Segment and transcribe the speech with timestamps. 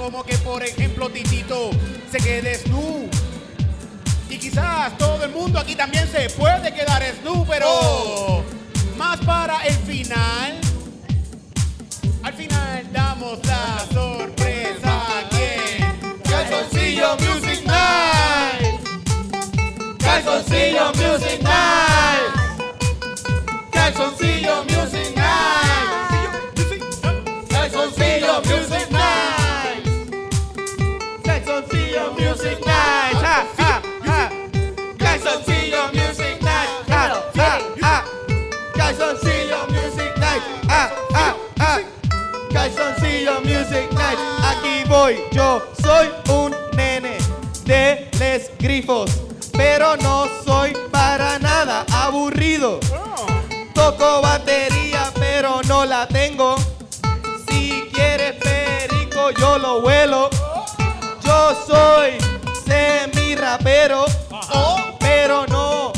[0.00, 1.70] como que por ejemplo Titito
[2.10, 3.08] se quede snu.
[4.30, 8.42] Y quizás todo el mundo aquí también se puede quedar snu, pero
[8.96, 10.58] más para el final.
[12.22, 15.84] Al final damos la sorpresa aquí.
[16.24, 18.80] Calzoncillo Music Night.
[19.98, 21.89] Calzoncillo Music Night.
[39.00, 40.42] Calzoncillo Music Night.
[40.68, 41.78] Ah, ah, ah.
[42.52, 44.18] Calzoncillo Music Night.
[44.44, 47.16] Aquí voy, yo soy un nene
[47.64, 49.10] de les grifos,
[49.52, 52.78] pero no soy para nada aburrido.
[53.72, 56.56] Toco batería, pero no la tengo.
[57.48, 60.28] Si quieres perico, yo lo vuelo.
[61.24, 62.18] Yo soy
[62.66, 64.04] semi rapero,
[64.98, 65.90] pero no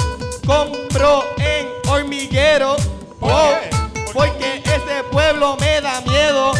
[0.46, 2.76] compro en hormiguero.
[4.12, 6.52] Porque este pueblo me da miedo.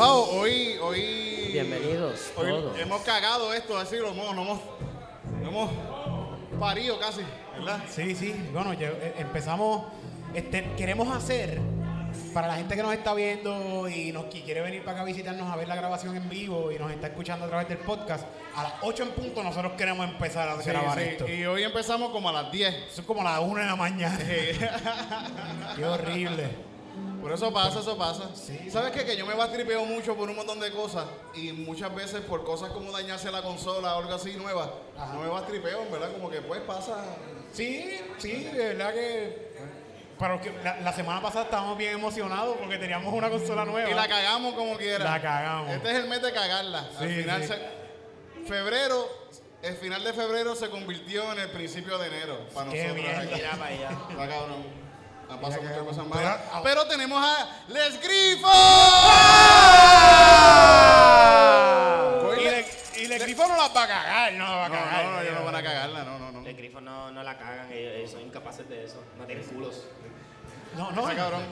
[0.00, 1.48] Wow, hoy, hoy.
[1.52, 2.78] Bienvenidos Hoy todos.
[2.78, 4.60] hemos cagado esto, así lo hemos, no hemos,
[5.42, 5.70] no hemos
[6.58, 7.20] parido casi,
[7.54, 7.80] ¿verdad?
[7.86, 8.34] Sí, sí.
[8.50, 9.82] Bueno, ya, eh, empezamos.
[10.32, 11.60] Este, queremos hacer
[12.32, 15.04] para la gente que nos está viendo y nos qui- quiere venir para acá a
[15.04, 18.24] visitarnos a ver la grabación en vivo y nos está escuchando a través del podcast.
[18.56, 21.28] A las 8 en punto nosotros queremos empezar a Sí, grabar sí, esto.
[21.28, 22.74] Y hoy empezamos como a las 10.
[22.90, 24.18] Son como las 1 de la mañana.
[25.76, 26.69] Qué horrible.
[27.20, 28.30] Por eso pasa, eso pasa.
[28.34, 28.70] Sí.
[28.70, 29.04] ¿Sabes qué?
[29.04, 32.70] Que yo me bastripeo mucho por un montón de cosas y muchas veces por cosas
[32.70, 34.72] como dañarse la consola o algo así nueva,
[35.12, 37.04] no me bastripeo, en verdad, como que pues pasa.
[37.52, 39.50] Sí, sí, de verdad que.
[40.20, 43.88] Los que la, la semana pasada estábamos bien emocionados porque teníamos una consola nueva.
[43.90, 45.02] Y la cagamos como quiera.
[45.02, 45.70] La cagamos.
[45.70, 46.90] Este es el mes de cagarla.
[46.98, 47.48] Al final sí.
[47.48, 49.08] se- febrero,
[49.62, 53.02] el final de febrero se convirtió en el principio de enero para Qué nosotros.
[53.06, 53.34] mierda.
[53.36, 53.90] Mira para allá.
[54.10, 54.89] Está cabrón.
[55.38, 56.40] Pasado muchas cosas pero- malas.
[56.62, 58.50] Pero, tenemos a Les Grifos.
[62.38, 62.66] Y le,
[63.04, 65.04] y le grifo no las va a cagar, no las va a No, cagar.
[65.04, 66.40] no, no, ellos no van a cagarla, no, no, no.
[66.40, 69.02] Los grifos no, no la cagan, ellos, ellos son incapaces de eso.
[69.18, 69.84] No tienen culos.
[70.76, 71.02] No, no.
[71.02, 71.42] Está cabrón.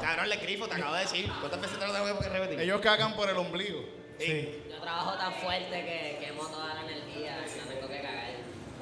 [0.00, 1.30] Cabrón, le grifo, te acabo de decir.
[1.40, 2.60] ¿Cuántas veces te lo tengo que repetir?
[2.60, 3.80] Ellos cagan por el ombligo.
[4.18, 4.62] Sí.
[4.70, 8.24] Yo trabajo tan fuerte que quemo toda la energía y la tengo que cagar.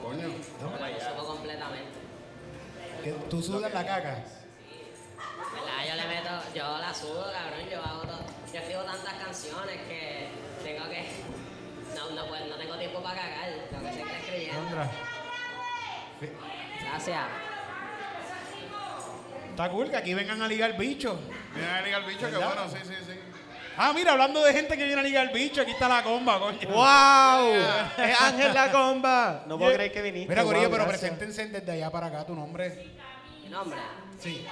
[0.02, 0.28] Coño.
[0.28, 2.01] Me la consumo completamente.
[3.02, 4.22] Que tú sudas la caca.
[5.54, 5.88] ¿Verdad?
[5.88, 8.24] Yo le meto, yo la sudo, cabrón, yo hago todo.
[8.52, 10.28] Yo escribo tantas canciones que
[10.62, 11.06] tengo que.
[11.96, 14.62] No, no, puedo- no tengo tiempo para cagar, tengo que seguir escribiendo.
[14.62, 14.90] Sandra.
[16.80, 17.20] Gracias.
[19.50, 21.18] Está cool que aquí vengan a ligar bichos.
[21.54, 23.18] Mira a ligar el bicho, que bueno, sí, sí, sí.
[23.76, 26.38] Ah, mira, hablando de gente que viene a ligar el bicho, aquí está la comba,
[26.38, 26.68] coño.
[26.68, 27.54] ¡Wow!
[27.98, 29.44] Es Ángel la comba.
[29.46, 29.78] No puedo Yeah.
[29.78, 30.28] creer que viniste.
[30.28, 31.10] Mira, Corillo, Wow, pero gracias.
[31.12, 32.92] preséntense desde allá para acá tu nombre.
[33.42, 33.78] Mi nombre.
[34.20, 34.46] Sí.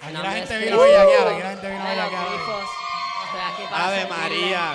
[0.00, 0.92] Aquí la gente vino a Chris.
[0.92, 1.84] bellaquear, aquí la gente vino.
[1.88, 4.06] Estoy aquí Ave.
[4.06, 4.74] María.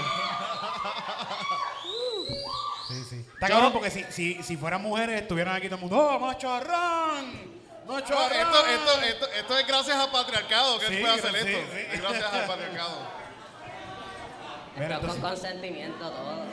[2.87, 3.25] Sí, sí.
[3.33, 7.62] Está cabrón porque si, si, si fueran mujeres estuvieran aquí todo el mundo, ¡oh, macharrán!
[7.85, 8.31] No, ¡Macharrán!
[8.31, 11.73] esto, esto, esto, esto es gracias al patriarcado que Sí, él puede hacer esto.
[11.73, 11.87] sí.
[11.91, 12.97] Es gracias al patriarcado.
[14.75, 16.43] Mira, Pero con consentimiento todo.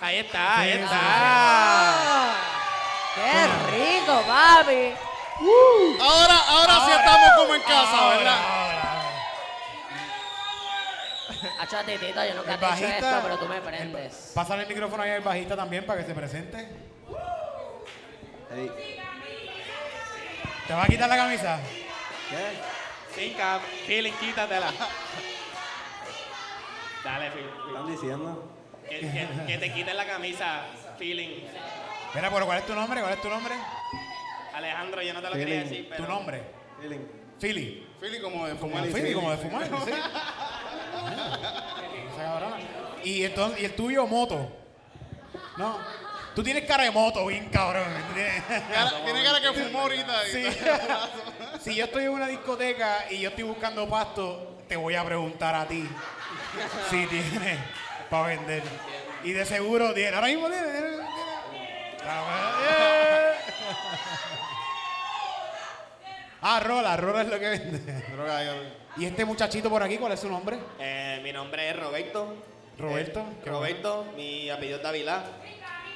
[0.00, 0.90] Ahí está, ahí está.
[0.92, 2.34] Ah,
[3.14, 4.94] ¡Qué rico, papi!
[6.00, 8.67] Ahora, ahora, sí estamos como en casa, ahora, ¿verdad?
[11.60, 14.32] Hacho, titito, yo nunca El te he hecho bajista- esto, pero tú me prendes.
[14.34, 16.68] Pásale el micrófono ahí al bajista también para que se presente.
[20.66, 21.58] ¿Te va a quitar la camisa?
[23.14, 24.72] Sin cap, feeling, quítatela.
[27.04, 27.46] Dale, Phil.
[27.68, 28.52] están diciendo?
[28.88, 30.62] Que, que- que te quiten la camisa,
[30.98, 31.44] feeling.
[32.14, 33.00] Mira, pero ¿cuál es tu nombre?
[33.00, 33.54] ¿Cuál es tu nombre?
[34.54, 35.68] Alejandro, yo no te lo quería Feeling.
[35.70, 36.04] decir, pero.
[36.04, 36.42] Tu nombre.
[36.80, 37.06] Feeling.
[37.40, 37.86] Philly.
[38.00, 39.64] Philly como de Como fumar Philly, como de fumar.
[39.66, 39.72] ¿sí?
[40.98, 42.56] Esa cabrona.
[43.04, 44.50] Y entonces, ¿y el tuyo moto?
[45.56, 45.78] No.
[46.34, 47.84] Tú tienes cara de moto, bien cabrón.
[48.14, 50.22] Tiene cara que fumó ahorita.
[50.30, 50.46] Sí.
[51.60, 55.54] si yo estoy en una discoteca y yo estoy buscando pasto, te voy a preguntar
[55.54, 55.88] a ti
[56.90, 57.58] si tienes
[58.08, 58.62] para vender.
[59.24, 60.14] Y de seguro tiene.
[60.14, 60.68] Ahora mismo tiene.
[62.06, 63.32] Ah.
[66.40, 68.04] Ah, Rola, Rola es lo que vende.
[68.98, 70.58] Y este muchachito por aquí, ¿cuál es su nombre?
[70.80, 72.34] Eh, mi nombre es Roberto.
[72.78, 73.20] Roberto.
[73.20, 75.22] Eh, Roberto, mi apellido es Davila.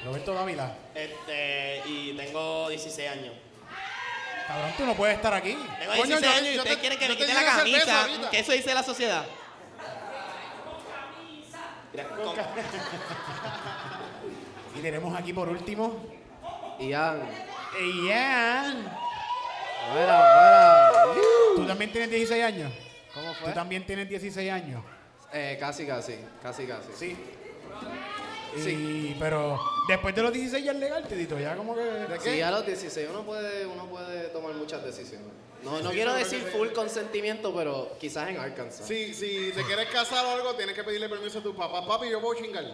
[0.05, 0.73] Roberto Dávila.
[0.95, 3.33] Este, y tengo 16 años.
[4.47, 5.51] Cabrón, tú no puedes estar aquí.
[5.79, 8.07] Tengo Coño, 16 yo- años y te- quieren que me te quite la camisa.
[8.31, 9.25] ¿Qué eso dice la sociedad?
[11.93, 12.35] Mira, con-
[14.75, 15.95] Y tenemos aquí por último.
[16.79, 17.21] Ian.
[18.05, 18.97] Ian.
[19.91, 20.91] Fuera, fuera.
[21.55, 22.71] ¿Tú también tienes 16 años?
[23.13, 24.83] ¿Cómo ¿Tú también tienes 16 años?
[25.31, 26.15] Eh, casi, casi.
[26.41, 26.89] Casi, casi.
[26.95, 27.15] Sí.
[28.57, 28.69] Sí.
[29.13, 31.81] Y, pero después de los 16 ya es legal, Tito, ya como que...
[32.21, 35.27] Sí, a los 16 uno puede, uno puede tomar muchas decisiones.
[35.63, 36.49] No, no Sí, quiero decir sí.
[36.57, 38.85] full consentimiento, pero quizás en Arkansas.
[38.85, 41.87] Si, si te quieres casar o algo, tienes que pedirle permiso a tu papá.
[41.87, 42.65] Papi, yo puedo chingar.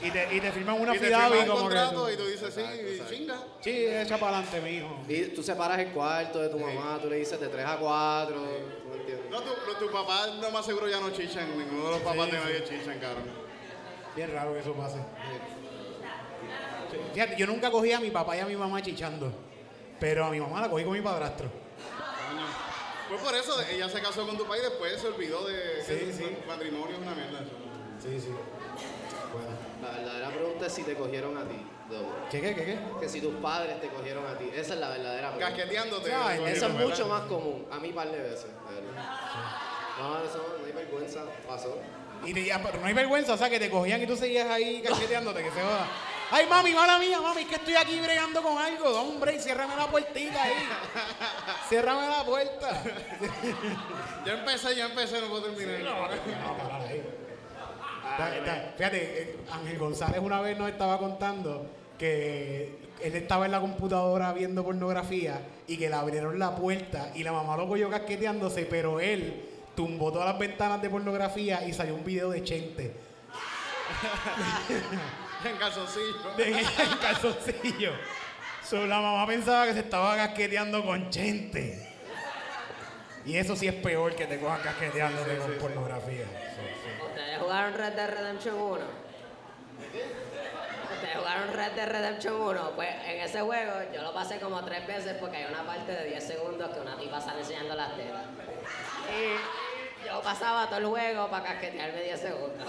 [0.00, 1.74] Y te, y te firman una y te fidavi firmas un como que...
[1.74, 2.62] contrato y tú dices, sí,
[3.10, 3.36] chinga.
[3.60, 4.96] Sí, echa para adelante, mi hijo.
[5.08, 8.36] Y tú separas el cuarto de tu mamá, tú le dices de 3 a 4.
[8.36, 9.28] ¿tú me entiendes?
[9.28, 11.48] No, tu, tu papá no más seguro ya no chichan.
[11.58, 12.44] Ninguno de los papás Sí, de sí.
[12.44, 13.24] nadie chichan, cabrón.
[14.16, 14.96] Bien raro que eso pase.
[16.90, 16.96] Sí.
[17.14, 19.30] Fíjate, yo nunca cogí a mi papá y a mi mamá chichando.
[20.00, 21.48] Pero a mi mamá la cogí con mi padrastro.
[23.08, 25.92] Pues por eso ella se casó con tu papá y después se olvidó de Sí,
[26.06, 26.24] que sí.
[26.24, 27.38] el matrimonio es una mierda.
[28.02, 28.30] Sí, sí.
[29.32, 29.56] Bueno.
[29.82, 31.56] La verdadera pregunta es si te cogieron a ti.
[32.30, 32.78] ¿Qué, qué, qué, qué?
[33.00, 34.50] Que si tus padres te cogieron a ti.
[34.52, 35.46] Esa es la verdadera pregunta.
[35.56, 36.10] Casqueteándote.
[36.10, 36.86] Eso es ¿verdad?
[36.88, 37.66] mucho más común.
[37.70, 38.46] A mí par de veces.
[38.46, 39.04] de verdad.
[40.00, 41.24] No, eso no hay vergüenza.
[41.46, 41.78] Pasó.
[42.24, 44.48] Y te, ya, pero no hay vergüenza, o sea, que te cogían y tú seguías
[44.48, 45.86] ahí cacheteándote, que se joda.
[46.30, 48.88] Ay, mami, mala mía, mami, es que estoy aquí bregando con algo.
[49.00, 50.54] Hombre, y ciérrame la puertita ahí.
[51.68, 52.82] ciérrame la puerta.
[54.24, 55.80] Ya empecé, ya empecé, no puedo terminar.
[55.82, 57.02] No, parar ahí.
[58.10, 61.66] Está- está- Fíjate, eh, Ángel González una vez nos estaba contando
[61.98, 67.22] que él estaba en la computadora viendo pornografía y que le abrieron la puerta y
[67.22, 69.44] la mamá lo cogió casqueteándose, pero él
[69.76, 72.96] tumbó todas las ventanas de pornografía y salió un video de Chente.
[75.44, 76.34] en calzoncillo.
[76.36, 77.92] de en calzoncillo.
[78.64, 81.86] So, la mamá pensaba que se estaba casqueteando con Chente.
[83.24, 86.24] Y eso sí es peor que te cojan casqueteándote con pornografía.
[87.06, 88.80] ¿Ustedes jugaron Red Dead Redemption 1?
[90.94, 92.70] ¿Ustedes jugaron Red Dead Redemption 1?
[92.76, 96.06] Pues en ese juego yo lo pasé como tres veces porque hay una parte de
[96.06, 98.24] 10 segundos que una tipa sale enseñando las tetas.
[99.10, 99.65] Y
[100.06, 102.68] yo pasaba todo el juego para casquetearme 10 segundos.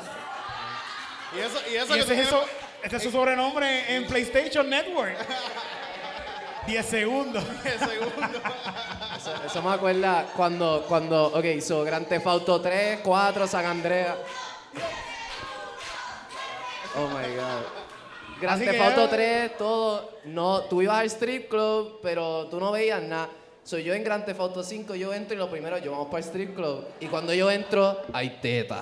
[1.36, 4.08] Y eso, y eso Y que ese es, eso, tienes- ese es su sobrenombre en
[4.08, 5.18] PlayStation Network.
[6.68, 7.44] 10 segundos.
[7.64, 8.40] segundo.
[9.18, 14.16] Eso, eso me acuerda cuando, cuando, ok, so Grand Theft Auto 3, 4, San Andreas.
[16.96, 17.64] Oh my god.
[18.42, 22.60] Grand Así Theft que- Auto 3, todo, no, tú ibas al strip club, pero tú
[22.60, 23.30] no veías nada.
[23.68, 26.20] So yo en Grand Theft Auto 5 yo entro y lo primero, yo vamos para
[26.20, 26.88] el strip club.
[27.02, 28.82] Y cuando yo entro, hay teta.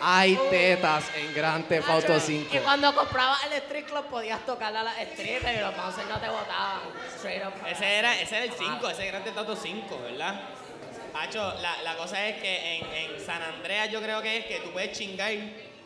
[0.00, 2.56] Hay tetas en Grand Theft Auto 5.
[2.56, 6.20] Y cuando comprabas el street club podías tocarle a las strippers y los bouncers no
[6.20, 6.82] te botaban.
[7.16, 7.52] Straight up.
[7.68, 10.42] Ese era, ese era el 5, ese Grand Theft Auto 5, ¿verdad?
[11.20, 14.60] Hacho, la, la cosa es que en, en San Andreas yo creo que es que
[14.60, 15.32] tú puedes chingar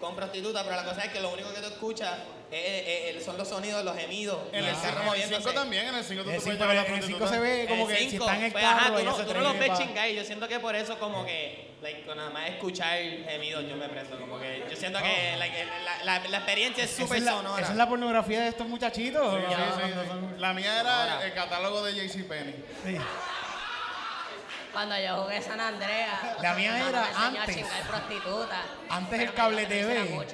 [0.02, 2.10] con prostituta, pero la cosa es que lo único que tú escuchas
[2.50, 4.36] es- es- son los sonidos, los gemidos.
[4.52, 5.52] En el carro 5 moviéndose.
[5.52, 7.28] también, en el 5 tú el puedes cinco- la en el cinco prostituta.
[7.28, 9.34] se ve como que si cinco, está en el pues, carro, ajá, tú no, tú
[9.34, 12.50] no los ves chingar y yo siento que por eso como que, like, nada más
[12.50, 16.84] escuchar gemidos yo me prendo, como que yo siento que like, la, la, la experiencia
[16.84, 17.62] es súper es, la, sonora.
[17.62, 19.34] esa es la pornografía de estos muchachitos.
[19.34, 19.74] Sí, sí, ¿verdad?
[19.74, 20.08] sí, Cuando sí.
[20.08, 22.54] son- La mía era el catálogo de JCPenney.
[22.84, 22.96] Sí.
[24.72, 26.20] Cuando yo jugué San Andreas.
[26.40, 27.64] La mía era antes.
[28.88, 30.26] Antes Pero el cable TV,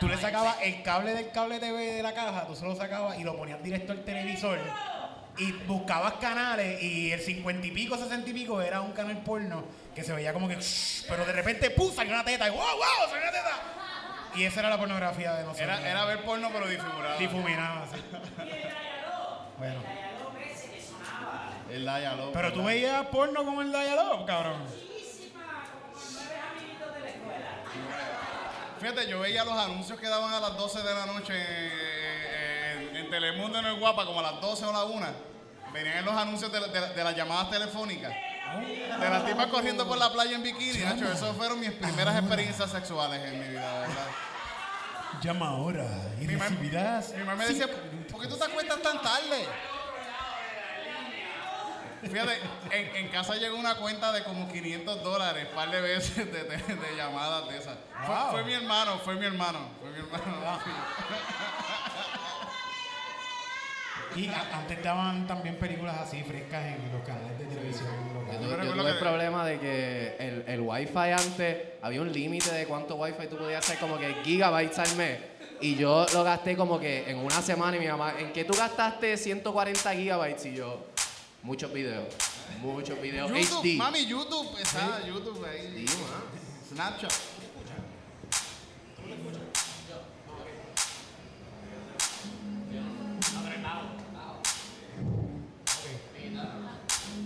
[0.00, 3.18] tú le sacabas el cable del cable TV de la caja, tú se lo sacabas
[3.18, 4.58] y lo ponías directo al televisor
[5.38, 9.64] y buscabas canales y el cincuenta y pico, sesenta y pico era un canal porno
[9.94, 10.58] que se veía como que,
[11.08, 11.94] pero de repente, ¡pum!
[11.94, 13.08] salió una teta y ¡wow, wow!
[13.08, 13.56] salió una teta.
[14.34, 15.60] Y esa era la pornografía de nosotros.
[15.62, 17.18] Era, era ver porno pero difuminado.
[17.18, 17.96] difuminada, así.
[19.58, 19.80] Bueno,
[21.70, 22.32] El Dialog.
[22.32, 24.62] pero tú veías porno como el Dialog, cabrón.
[28.80, 32.96] Fíjate, yo veía los anuncios que daban a las 12 de la noche eh, en,
[32.96, 35.06] en Telemundo en el Guapa, como a las 12 o la 1.
[35.72, 38.12] Venían los anuncios de, la- de la- de las llamadas telefónicas.
[39.00, 40.78] De las tipas corriendo por la playa en bikini.
[40.84, 44.06] Nacho, esas fueron mis primeras experiencias sexuales en mi vida, ¿verdad?
[45.22, 45.86] Llama ahora
[46.20, 47.10] y Mi recibirás.
[47.14, 47.66] Mi mamá me decía,
[48.10, 49.44] ¿por qué tú te acuestas tan tarde?
[52.02, 52.32] Fíjate,
[52.70, 56.56] en, en casa llegó una cuenta de como 500 dólares, par de veces de, de-
[56.56, 57.76] de llamadas de esas.
[58.06, 58.30] Fue, Wow.
[58.30, 60.60] fue mi hermano, fue mi hermano, fue mi hermano.
[64.16, 67.88] Y a- antes daban también películas así frescas en los canales de televisión.
[68.32, 72.10] Yo, me yo recuerdo tuve el problema de que el, el wifi antes había un
[72.12, 75.18] límite de cuánto wifi tú podías hacer como que gigabytes al mes.
[75.60, 78.54] Y yo lo gasté como que en una semana y mi mamá, ¿en qué tú
[78.56, 80.46] gastaste 140 gigabytes?
[80.46, 80.86] Y yo,
[81.48, 82.04] muchos videos,
[82.60, 83.76] muchos videos YouTube, HD.
[83.78, 85.86] mami, YouTube, está YouTube ahí.
[85.88, 85.96] Sí.
[86.74, 87.10] Snapchat.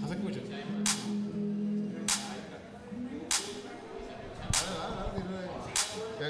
[0.00, 0.40] ¿No se escucha?
[6.18, 6.26] ¿Qué,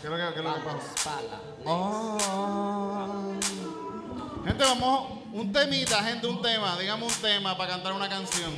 [0.00, 0.78] qué es lo que, qué es lo que pasa?
[0.96, 1.42] Espalda.
[1.64, 3.38] Oh.
[4.44, 6.76] Gente, vamos, un temita, gente, un tema.
[6.78, 8.52] Digamos un tema para cantar una canción.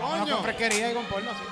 [0.00, 0.34] Coño.
[0.34, 1.44] con fresquería y con porno, sí.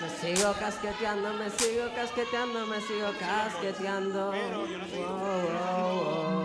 [0.00, 4.30] Me sigo casqueteando, me sigo casqueteando, me sigo casqueteando.
[4.30, 4.96] Pero yo no sé.
[4.96, 6.39] Wow, wow, wow.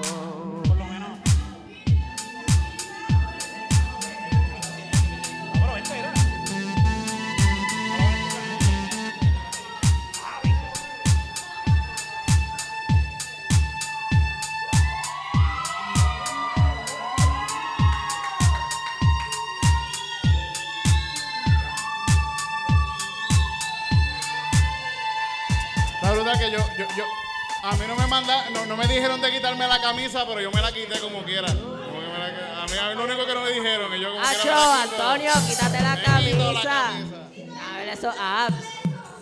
[28.68, 31.48] No, no me dijeron de quitarme la camisa, pero yo me la quité como quiera.
[31.48, 34.00] Como que me la- a mí, a mí lo único que no me dijeron, y
[34.02, 34.96] yo como quiera Acho, la quito.
[35.04, 36.62] Antonio, quítate la la camisa.
[36.64, 37.72] camisa.
[37.74, 38.64] A ver esos abs.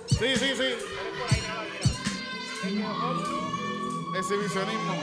[0.08, 0.76] Sí, sí, sí.
[4.18, 4.94] Exhibicionismo.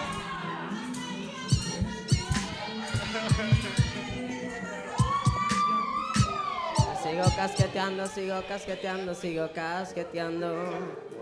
[7.02, 10.48] Sigo casqueteando, sigo casqueteando, sigo casqueteando.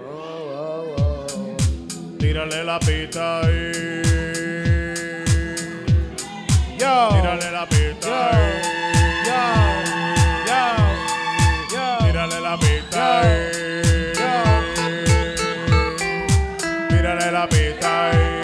[0.00, 1.17] Oh, oh, oh.
[2.18, 3.72] Tírale la pista ahí.
[6.76, 7.08] Yo.
[7.10, 8.62] Tírale la pista ahí.
[9.26, 9.40] Yo.
[10.48, 10.62] Yo.
[11.72, 12.06] Yo.
[12.06, 13.38] Tírale la pista ahí.
[16.88, 18.37] Tírale la pista ahí.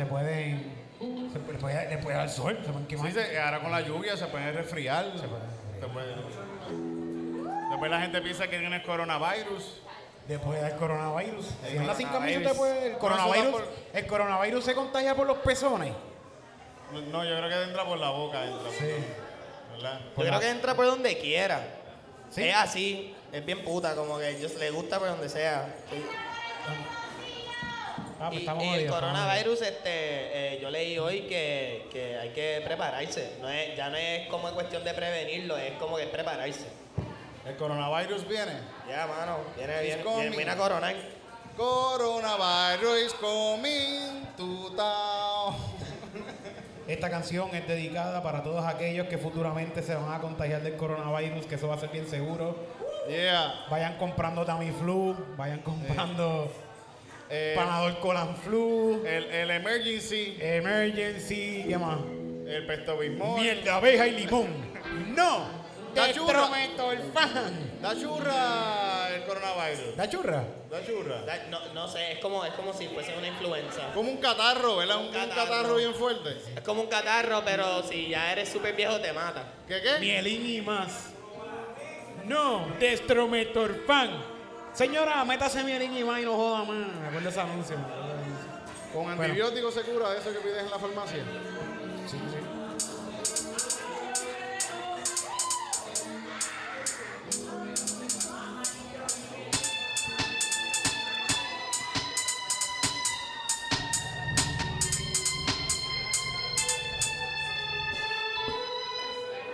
[0.00, 0.80] Se pueden.
[1.32, 3.06] Se puede, le puede dar sol, se pueden quemar.
[3.06, 5.06] Sí, se- ahora con la lluvia se puede resfriar.
[5.18, 6.14] Se puede-
[7.70, 9.80] Después la gente piensa que tienes coronavirus.
[10.28, 11.46] Después del coronavirus.
[11.46, 12.46] Si El anda sin camisa, coronavirus.
[12.46, 12.86] usted puede.
[12.86, 12.98] El No,
[14.08, 15.92] coronavirus, el se contagia por los pezones.
[17.10, 18.44] No, yo creo que entra por la boca.
[18.44, 18.86] Entra, Sí.
[19.72, 20.00] ¿verdad?
[20.16, 21.60] Yo creo que entra por donde quiera.
[22.30, 22.44] Sí.
[22.48, 25.74] Es así, es bien puta, como que yo, le gusta por donde sea.
[25.90, 26.04] Sí.
[28.20, 32.18] Ah, pues Y, estamos y el jodidos, coronavirus, este, eh, yo leí hoy que, que
[32.18, 33.36] hay que prepararse.
[33.40, 36.66] No es, ya no es como cuestión de prevenirlo, es como que es prepararse.
[37.46, 38.52] El coronavirus viene.
[38.86, 40.20] Ya, mano, viene coming.
[40.20, 40.94] viene, viene a coronar.
[41.56, 45.56] Coronavirus is coming to town.
[46.86, 51.46] Esta canción es dedicada para todos aquellos que futuramente se van a contagiar del coronavirus,
[51.46, 52.56] que eso va a ser bien seguro.
[53.08, 53.66] Yeah.
[53.70, 56.50] Vayan comprando Tamiflu, vayan comprando
[57.32, 61.98] Eh, Panadol Colan Flu, el, el emergency, Emergency, ¿qué más?
[62.46, 63.40] el pestobismol.
[63.40, 64.48] Miel de abeja y limón.
[65.14, 65.60] ¡No!
[65.94, 66.48] Da churra.
[67.12, 67.78] fan.
[67.80, 69.96] Da churra el coronavirus.
[69.96, 70.44] ¿Da churra?
[70.70, 71.22] Da churra.
[71.22, 73.92] Da- No, no sé, es como, es como si fuese una influenza.
[73.94, 74.98] Como un catarro, ¿verdad?
[74.98, 75.34] Un, un catarro.
[75.50, 76.30] catarro bien fuerte.
[76.56, 79.52] Es como un catarro, pero si ya eres súper viejo te mata.
[79.68, 79.98] ¿Qué qué?
[80.00, 81.10] Mielín y más.
[82.24, 84.29] No, Destrometorfan.
[84.72, 86.76] Señora, métase mielín y más y no joda más.
[86.76, 87.76] Me acuerdo de ese anuncio.
[87.76, 88.90] me acuerdo de ese anuncio.
[88.92, 89.22] Con Bueno.
[89.22, 91.22] antibiótico se cura eso que pides en la farmacia.
[92.06, 92.38] Sí, sí.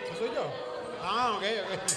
[0.05, 0.45] ¿Ese soy yo?
[1.03, 1.96] Ah, ok, ok.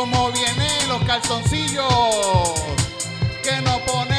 [0.00, 1.84] Como vienen los calzoncillos
[3.42, 4.09] que nos ponemos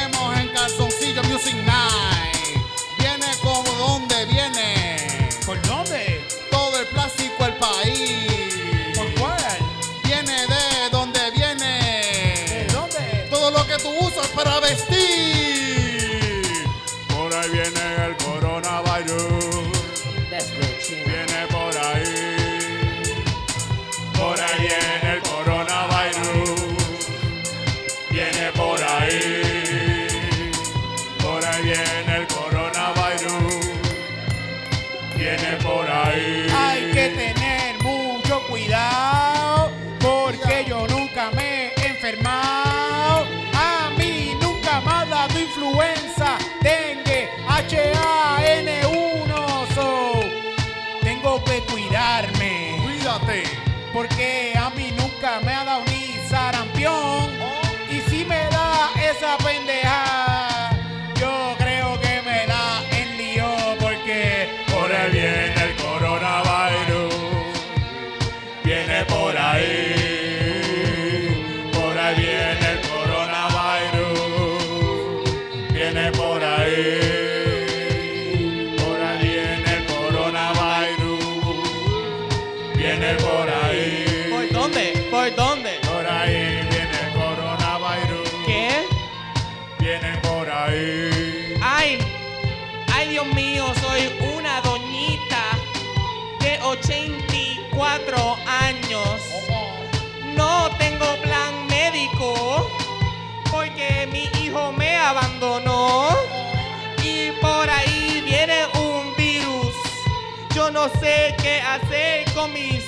[111.60, 112.86] hacer con mis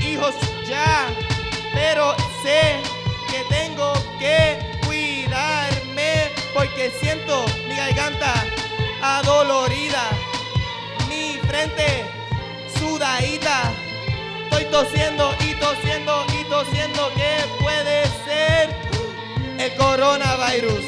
[0.00, 0.34] hijos
[0.68, 1.06] ya,
[1.74, 2.80] pero sé
[3.30, 8.44] que tengo que cuidarme porque siento mi garganta
[9.02, 10.02] adolorida,
[11.08, 12.04] mi frente
[12.78, 13.72] sudadita.
[14.44, 18.70] Estoy tosiendo y tosiendo y tosiendo que puede ser
[19.58, 20.84] el coronavirus.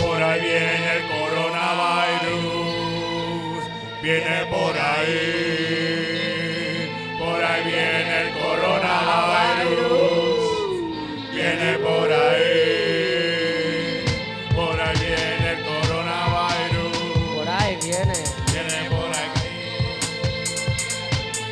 [0.00, 2.40] Por ahí viene el coronavirus,
[4.02, 5.79] viene por ahí.
[7.50, 10.38] Por ahí viene el coronavirus,
[11.32, 14.04] viene por ahí.
[14.54, 16.96] Por ahí viene el coronavirus,
[17.34, 18.12] Por ahí viene.
[18.52, 19.50] viene por aquí.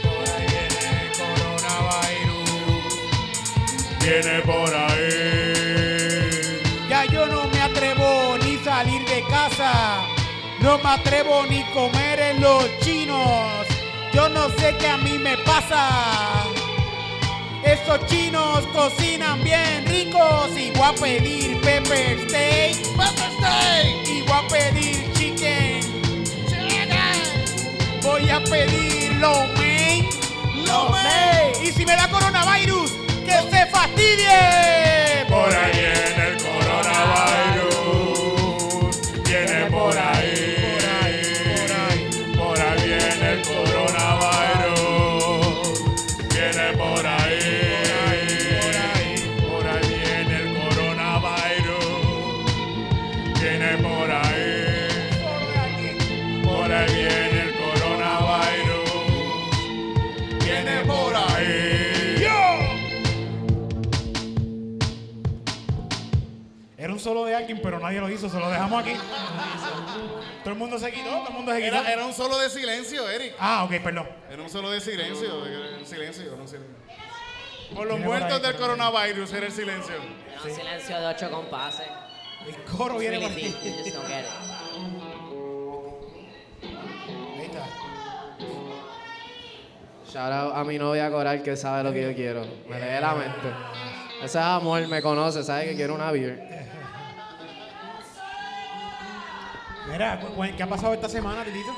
[0.05, 2.95] Por ahí viene el coronavirus,
[4.01, 6.61] viene por ahí.
[6.89, 10.05] Ya yo no me atrevo ni salir de casa.
[10.61, 13.67] No me atrevo ni comer en los chinos.
[14.13, 15.37] Yo no sé qué a mí me
[17.65, 22.77] Esos chinos cocinan bien ricos y voy a pedir pepper steak.
[22.97, 24.09] Pepper steak.
[24.09, 25.81] Y voy a pedir chicken.
[28.03, 30.09] Voy a pedir lo mein.
[30.65, 31.67] Lo mein.
[31.67, 32.93] Y si me da coronavirus,
[33.25, 35.27] que se fastidie.
[35.29, 36.18] Por ahí
[67.57, 68.93] pero nadie lo hizo, se lo dejamos aquí.
[70.45, 71.77] Todo el mundo se quitó, todo el mundo se quitó.
[71.77, 73.35] Era, era un solo de silencio, Eric.
[73.39, 74.09] Ah, ok, perdón.
[74.31, 75.45] Era un solo de silencio.
[75.45, 76.77] de- Silencio, no silencio.
[77.75, 79.95] Por los por muertos ahí, del por coronavirus era el silencio.
[80.45, 81.87] Un silencio de ocho compases.
[82.47, 83.53] El coro viene por Really ahí.
[83.53, 84.27] deep, you just don't get it.
[87.39, 87.65] Ahí está.
[90.11, 92.43] Shout out a mi novia Coral que sabe lo que yo quiero.
[92.69, 93.49] Me lee la mente.
[94.19, 96.41] Ese es amor, me conoce, sabe que quiero una beer.
[99.91, 100.21] Mira,
[100.57, 101.73] ¿qué ha pasado esta semana, Titito?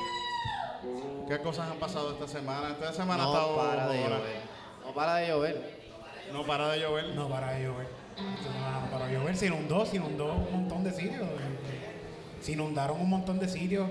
[1.28, 2.70] ¿Qué cosas han pasado esta semana?
[2.70, 4.40] Esta semana ha No estado para de llover.
[4.84, 5.80] No para de llover.
[6.32, 7.04] No para de llover.
[7.14, 7.88] No para de llover.
[8.18, 9.36] No para de llover.
[9.36, 11.26] Se inundó, se inundó un montón de sitios.
[12.40, 13.88] Se inundaron un montón de sitios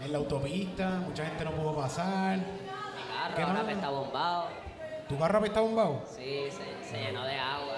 [0.00, 0.88] en la autopista.
[1.06, 2.38] Mucha gente no pudo pasar.
[2.38, 2.44] Mi
[3.34, 4.48] ¿Qué carro ahora está bombado.
[5.08, 6.02] ¿Tu carro está bombado?
[6.16, 7.76] Sí, se, se llenó de agua.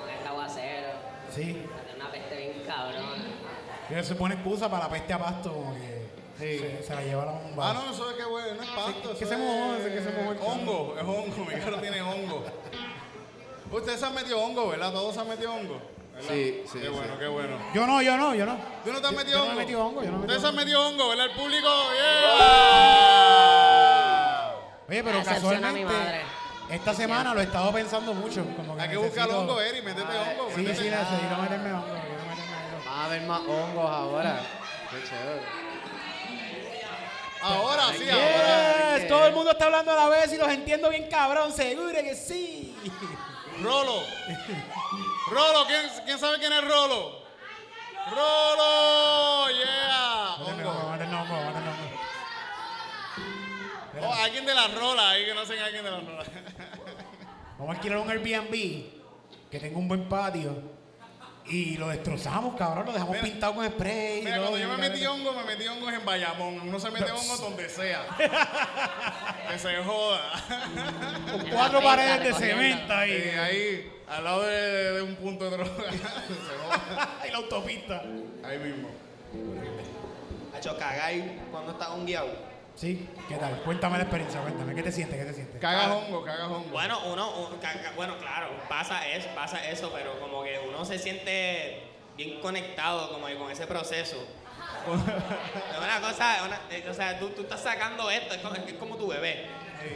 [0.00, 0.88] Con este aguacero.
[1.30, 1.42] Sí.
[1.44, 3.05] Tiene una peste bien cabrona.
[3.88, 6.06] Pero se pone excusa para la peste a pasto, como que
[6.38, 7.70] se, se la lleva la bomba.
[7.70, 9.16] Ah, no, eso es que bueno, no es pasto.
[9.16, 10.50] que eso se mojó, es que se mojó el carro.
[10.52, 12.44] Hongo, es hongo, mi carro tiene hongo.
[13.70, 14.92] Ustedes se han metido hongo, ¿verdad?
[14.92, 15.80] Todos se han metido hongo.
[16.14, 16.28] ¿verdad?
[16.30, 16.90] Sí, sí, Qué sí.
[16.92, 17.58] bueno, qué bueno.
[17.74, 18.56] Yo no, yo no, yo no.
[18.84, 19.50] ¿Tú no te has Yo- metido yo hongo?
[19.50, 21.26] no me he metido hongo, yo no me Ustedes se han metido hongo, ¿verdad?
[21.26, 21.68] El público,
[23.26, 24.52] ¡yeah!
[24.88, 25.92] Oye, pero A a casualmente,
[26.70, 28.44] esta semana lo he estado pensando mucho.
[28.56, 30.48] Como que Hay que buscar hongo, Eri, métete hongo.
[30.54, 30.82] Sí, métete.
[30.84, 31.86] sí, necesito meterme hongo.
[31.86, 32.84] quiero meterme hongo.
[32.88, 34.40] Va a haber más hongos ahora.
[34.90, 35.42] Qué chévere.
[37.40, 39.08] Ahora sí, ahora.
[39.08, 42.16] Todo el mundo está hablando a la vez y los entiendo bien cabrón, seguro que
[42.16, 42.76] sí.
[43.62, 44.02] Rolo.
[45.30, 47.22] Rolo, ¿quién, quién sabe quién es Rolo?
[48.10, 50.36] Rolo, yeah.
[50.40, 50.86] Hongo.
[53.98, 56.24] Oh, alguien de la rola ahí que no sé alguien de la rola.
[57.58, 58.50] Vamos a alquilar un Airbnb
[59.50, 60.75] que tenga un buen patio
[61.48, 64.22] y lo destrozamos, cabrón, lo dejamos Mira, pintado con spray.
[64.22, 65.20] Mira, cuando yo me metí cabrón.
[65.20, 66.60] hongo, me metí hongos en Bayamón.
[66.60, 68.04] Uno se mete hongos donde sea.
[69.50, 70.20] que se joda.
[71.30, 73.30] Con cuatro paredes de cemento Y ahí.
[73.38, 75.70] ahí, al lado de, de un punto de droga.
[75.92, 77.10] se joda.
[77.28, 78.02] y la autopista.
[78.44, 78.88] Ahí mismo.
[80.56, 82.45] Hacho, cagáis cuando estás hongueado.
[82.76, 83.62] Sí, ¿qué tal?
[83.62, 84.74] Cuéntame la experiencia, cuéntame.
[84.74, 85.18] ¿Qué te sientes?
[85.18, 85.60] ¿Qué te sientes?
[85.60, 86.68] Cagas hongo, cagas hongo.
[86.70, 90.84] Bueno, uno, un- ca- ca- bueno, claro, pasa eso, pasa eso, pero como que uno
[90.84, 91.84] se siente
[92.18, 94.16] bien conectado como que con ese proceso.
[94.86, 98.96] es una cosa, una- o sea, tú, tú estás sacando esto, es como, es como
[98.96, 99.46] tu bebé.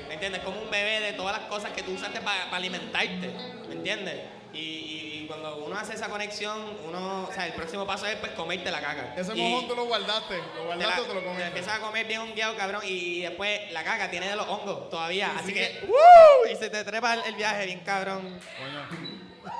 [0.09, 0.41] ¿Me entiendes?
[0.43, 3.31] Como un bebé de todas las cosas que tú usaste para alimentarte.
[3.69, 4.21] ¿Me entiendes?
[4.55, 8.33] Y- y cuando uno hace esa conexión, uno, o sea, el próximo paso es pues
[8.33, 9.15] comerte la caca.
[9.17, 10.37] Ese Y- mojón tú lo guardaste.
[10.37, 11.47] Lo te, la, guardaste o te lo te comiste.
[11.47, 15.33] empiezas a comer bien hongueado, cabrón, y después la caca tiene de los hongos todavía.
[15.39, 16.49] así que, ¡uh!
[16.53, 18.23] Y se te trepa el, el viaje bien cabrón.
[18.59, 19.51] Coño.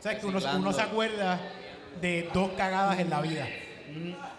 [0.00, 1.38] ¿Sabes que uno, uno se acuerda
[2.00, 3.46] de dos cagadas en la vida?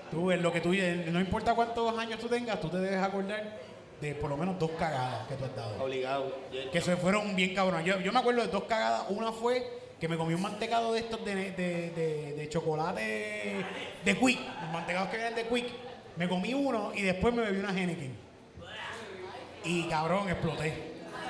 [0.10, 3.60] Tú, en lo que tú, no importa cuántos años tú tengas, tú te debes acordar
[4.02, 5.84] de por lo menos dos cagadas que tú has dado.
[5.84, 6.36] Obligado.
[6.72, 7.86] Que se fueron bien cabronas.
[7.86, 9.04] Yo, yo me acuerdo de dos cagadas.
[9.10, 11.52] Una fue que me comí un mantecado de estos de, de,
[11.92, 13.64] de- de chocolate
[14.04, 14.40] de Quick.
[14.64, 15.68] Los mantecados que vienen de Quick.
[16.18, 18.14] Me comí uno y después me bebí una Henneken.
[19.64, 20.74] Y cabrón, exploté.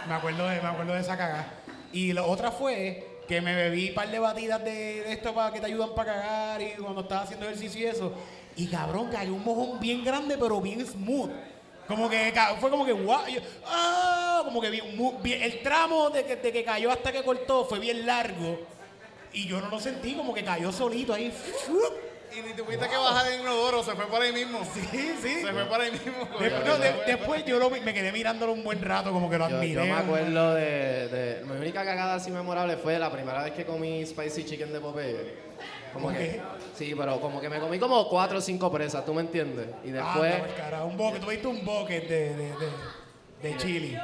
[0.07, 1.53] Me acuerdo de, me acuerdo de esa cagada.
[1.91, 4.71] Y la otra fue que me bebí un par de batidas de,
[5.03, 8.13] de esto para que te ayudan para cagar y cuando estaba haciendo ejercicio y eso.
[8.55, 11.29] Y cabrón, cayó un mojón bien grande pero bien smooth.
[11.91, 14.41] Como que fue como que yo, ¡ah!
[14.45, 17.65] Como que bien, mu- bien- el tramo de que, de que cayó hasta que cortó
[17.65, 18.59] fue bien largo.
[19.33, 21.31] Y yo no lo sentí, como que cayó solito ahí.
[22.33, 24.59] Y ni tuviste que bajar el inodoro, se fue por ahí mismo.
[24.73, 25.41] Sí, sí.
[25.41, 26.27] Se fue por ahí mismo.
[26.39, 29.37] Después, no, de- después yo lo vi- me quedé mirándolo un buen rato, como que
[29.37, 29.73] lo Yo, admiré.
[29.73, 33.65] yo me acuerdo de, de- Mi única cagada así memorable fue la primera vez que
[33.65, 35.51] comí spicy chicken de Popeye.
[36.75, 39.67] Sí, pero como que me comí como cuatro o cinco presas, ¿tú me entiendes?
[39.83, 43.57] Y Ah, después, no, carajo, un boque, tú viste un boque de, de, de, de
[43.57, 43.97] chili.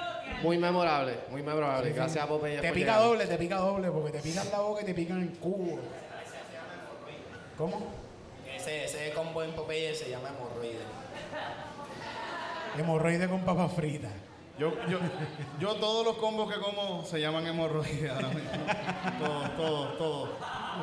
[0.43, 1.85] muy memorable, muy memorable.
[1.85, 1.95] Sí, sí.
[1.95, 2.57] Gracias a Popeye.
[2.59, 3.01] Te pica llegar.
[3.01, 5.79] doble, te pica doble, porque te pican la boca y te pican el cubo.
[7.57, 7.87] ¿Cómo?
[8.55, 10.79] Ese, ese combo en Popeye se llama hemorroide.
[12.77, 14.11] Hemorroide con papas fritas.
[14.57, 14.97] Yo, yo,
[15.59, 18.49] yo todos los combos que como se llaman hemorroides ahora mismo.
[19.19, 20.29] Todos, todos, todos.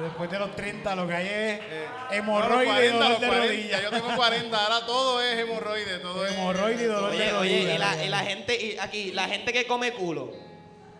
[0.00, 3.10] Después de los 30 lo que hay es Eh, hemorroide no, y los 40, dolor
[3.10, 3.82] los de 40, rodilla.
[3.82, 7.40] Yo tengo 40, ahora todo es hemorroide, todo es Hemorroide y dolor de Oye, rodilla.
[7.64, 10.30] oye, y la, y la gente, y aquí, la gente que come culo.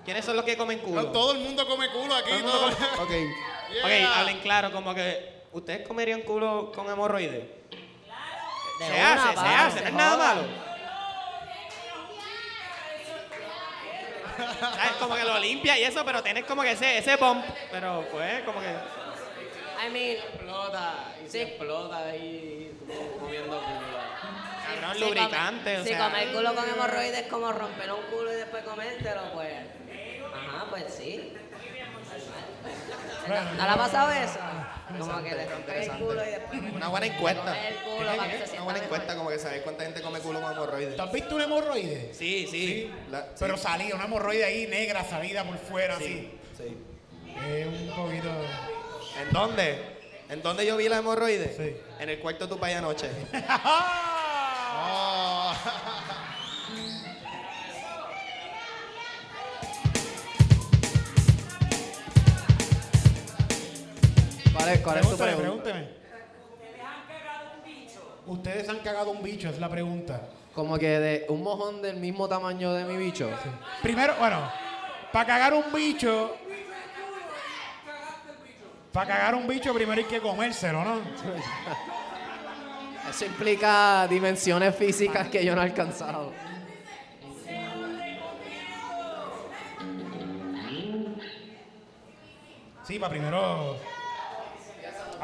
[0.05, 1.03] ¿Quiénes son los que comen culo?
[1.03, 2.31] No, todo el mundo come culo aquí.
[2.43, 3.11] Todo todo- come- Ok.
[3.11, 4.07] Yeah.
[4.11, 5.33] Ok, hablen claro, como que.
[5.53, 7.33] ¿Ustedes comerían culo con hemorroides?
[8.81, 10.43] De Se una, hace, se papi, hace, no es nada malo.
[14.37, 14.93] ¿Sabes?
[14.99, 17.45] Como que lo limpia y eso, pero tienes como que ese, ese bump.
[17.71, 18.67] Pero pues, como que.
[19.87, 21.31] I mean, Explota, y Sí.
[21.31, 22.73] se explota ahí
[23.21, 23.99] comiendo culo.
[24.67, 25.99] Cabrón, si lubricante, come- o si sea.
[26.05, 29.53] comer culo con hemorroides es como romper un culo y después comértelo, pues.
[30.35, 31.33] Ajá, pues sí.
[33.29, 34.39] ¿No le ha pasado eso?
[34.99, 36.61] Como que te rompes el culo y después.
[36.75, 37.43] Una buena encuesta.
[37.43, 38.83] comes el culo para que se Una buena mejor.
[38.85, 40.97] encuesta, como que saber cuánta gente come culo con hemorroides.
[40.97, 42.15] ¿Tú has visto un hemorroide?
[42.15, 42.93] Sí, sí.
[43.11, 46.05] La- Pero salía, una hemorroide ahí negra salida por fuera, Sí,
[46.57, 46.63] sí.
[46.63, 46.77] así.
[47.49, 48.29] Es un poquito.
[49.23, 49.79] ¿En dónde?
[50.29, 51.55] ¿En dónde yo vi la hemorroide?
[51.57, 51.77] Sí.
[52.01, 53.09] En el cuarto de tu país anoche.
[54.77, 55.55] Oh.
[64.65, 65.43] ¿Cuál es, cuál es tu pregunta?
[65.43, 65.89] pregúnteme.
[68.27, 70.23] Ustedes han cagado un bicho, es la pregunta.
[70.55, 73.29] Como que de un mojón del mismo tamaño de mi bicho.
[73.83, 74.51] Primero, bueno,
[75.13, 76.35] para cagar un bicho.
[78.91, 80.95] Para cagar un bicho primero hay que comérselo, ¿no?
[83.11, 86.33] Eso implica dimensiones físicas que yo no he alcanzado.
[92.85, 93.77] Sí, para primero.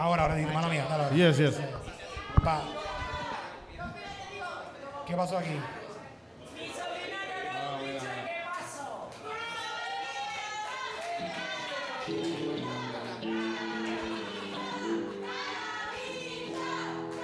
[0.00, 1.14] Ahora, ahora, mala mía, dale, ahora.
[1.14, 1.60] Yes, yes.
[2.42, 2.62] Pa.
[5.06, 5.50] ¿Qué pasó aquí?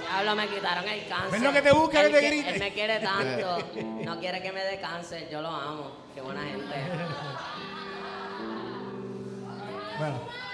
[0.03, 1.31] Diablo, me quitaron el cáncer.
[1.31, 2.51] ¿Ves lo que te busca, que Él te grite?
[2.51, 3.59] Él me quiere tanto.
[4.07, 5.31] No quiere que me dé cáncer.
[5.31, 5.93] Yo lo amo.
[6.15, 6.75] Qué buena gente.
[9.99, 10.46] Bueno.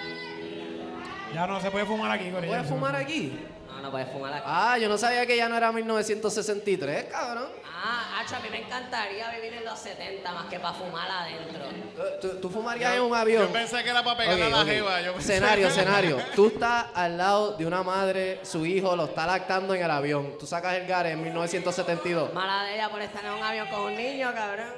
[1.34, 2.52] Ya no se puede fumar aquí, Corillo.
[2.52, 3.38] ¿Puedes fumar aquí?
[3.68, 4.42] No, no puedes fumar aquí.
[4.46, 7.48] Ah, yo no sabía que ya no era 1963, cabrón.
[7.84, 11.64] Ah, Hacho, a mí me encantaría vivir en los 70 más que para fumar adentro.
[12.20, 13.46] ¿Tú, tú fumarías en un avión?
[13.48, 14.68] Yo pensé que era para pegarle Ok, a la ok.
[14.68, 15.00] jeva.
[15.00, 16.18] Yo pensé- Escenario, escenario.
[16.36, 20.36] Tú estás al lado de una madre, su hijo lo está lactando en el avión.
[20.38, 22.32] Tú sacas el gare en 1972.
[22.32, 24.68] Mala de ella por estar en un avión con un niño, cabrón.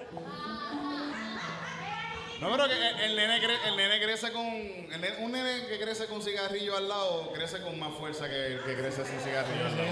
[2.44, 4.44] No, pero que el, el nene, cre- el nene crece con.
[4.44, 8.46] el nene- un nene que crece con cigarrillo al lado crece con más fuerza que
[8.48, 9.88] el que crece sin cigarrillo al lado.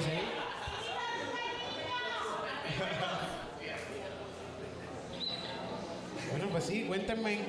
[6.31, 7.41] Bueno, pues sí, cuéntenme.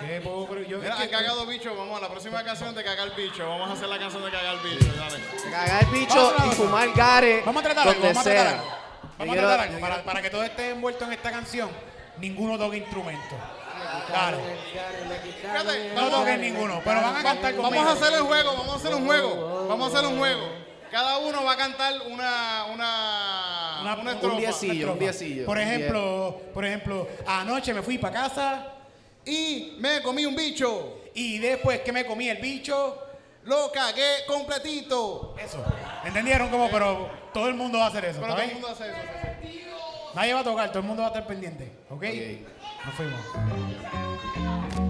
[0.00, 1.74] ¿Qué puedo, pero yo, Mira, es que- han cagado bicho.
[1.76, 3.46] Vamos a la próxima canción de cagar bicho.
[3.48, 4.92] Vamos a hacer la canción de cagar bicho.
[4.96, 5.18] Dale.
[5.50, 8.64] Cagar el bicho y fumar gare Vamos a tratar algo, vamos a tratar algo.
[9.18, 9.80] Vamos a tratar algo.
[9.80, 11.70] Para, para que todo esté envuelto en esta canción,
[12.18, 13.36] ninguno toque instrumento.
[14.12, 14.38] Dale.
[15.40, 17.70] Fíjate, No toquen ninguno, pero van a cantar conmigo.
[17.84, 18.52] vamos a hacer el juego.
[18.56, 19.66] Vamos a hacer un juego.
[19.68, 20.48] Vamos a hacer un juego.
[20.90, 22.64] Cada uno va a cantar una.
[22.72, 23.78] Una.
[23.82, 24.92] Una- Una, un diecillo.
[24.92, 25.46] un diecillo.
[25.46, 28.66] Por ejemplo, por ejemplo, anoche me fui para casa
[29.24, 30.98] Y me comí un bicho.
[31.14, 32.98] y después que me comí el bicho,
[33.44, 35.34] Lo cagué completito.
[35.42, 35.64] eso.
[36.04, 36.68] ¿Entendieron cómo?
[36.70, 38.60] Pero todo el mundo va a hacer eso, Pero ¿está todo el bien?
[38.60, 38.98] mundo hace eso.
[39.42, 39.64] sí, sí.
[40.14, 42.02] Nadie va a tocar, todo el mundo va a estar pendiente, ¿ok?
[42.02, 42.04] Ok.
[42.84, 43.20] Nos fuimos.
[43.34, 44.89] Oh.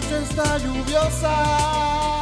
[0.00, 2.19] Noche está lluviosa.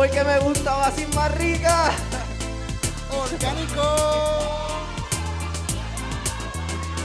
[0.00, 1.90] Porque me gustaba así más rica.
[3.12, 3.82] Orgánico.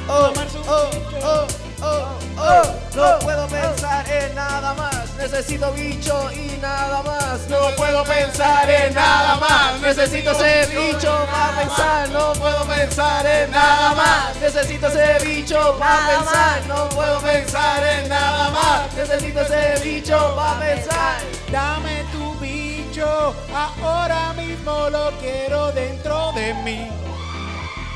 [0.07, 0.31] Oh,
[0.65, 0.89] oh,
[1.21, 1.47] oh,
[1.81, 2.63] oh, oh,
[2.95, 5.13] no puedo pensar en nada más.
[5.17, 7.49] Necesito bicho y nada más.
[7.49, 9.81] No puedo pensar en nada más.
[9.81, 12.09] Necesito ese bicho para pensar.
[12.11, 14.35] No puedo pensar en nada más.
[14.39, 16.65] Necesito ese bicho para pensar.
[16.69, 18.93] No puedo pensar en nada más.
[18.93, 21.19] Necesito ese bicho para pensar.
[21.51, 22.04] Dame
[23.55, 26.89] ahora mismo lo quiero dentro de mí.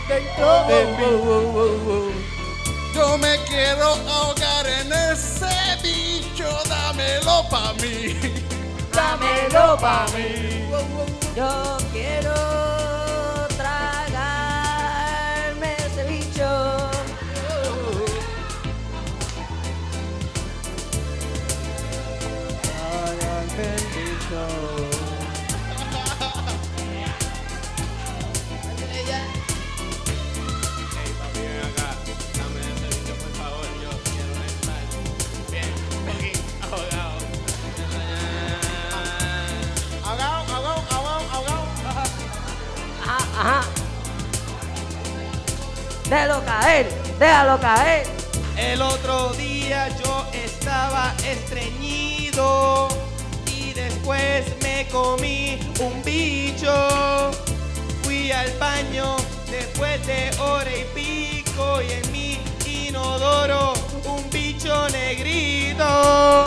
[0.07, 1.09] Dentro de mí.
[2.95, 5.47] Yo me quiero ahogar en ese
[5.83, 8.15] bicho, dámelo pa' mí.
[8.93, 10.67] Dámelo pa' mí.
[11.35, 12.48] Yo quiero
[47.19, 48.07] déjalo caer.
[48.57, 52.87] El otro día yo estaba estreñido
[53.45, 57.31] y después me comí un bicho.
[58.03, 59.15] Fui al baño
[59.49, 63.73] después de hora y pico y en mi inodoro
[64.05, 66.45] un bicho negrito.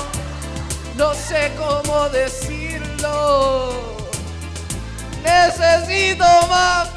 [0.97, 3.73] No sé cómo decirlo.
[5.25, 6.91] Necesito más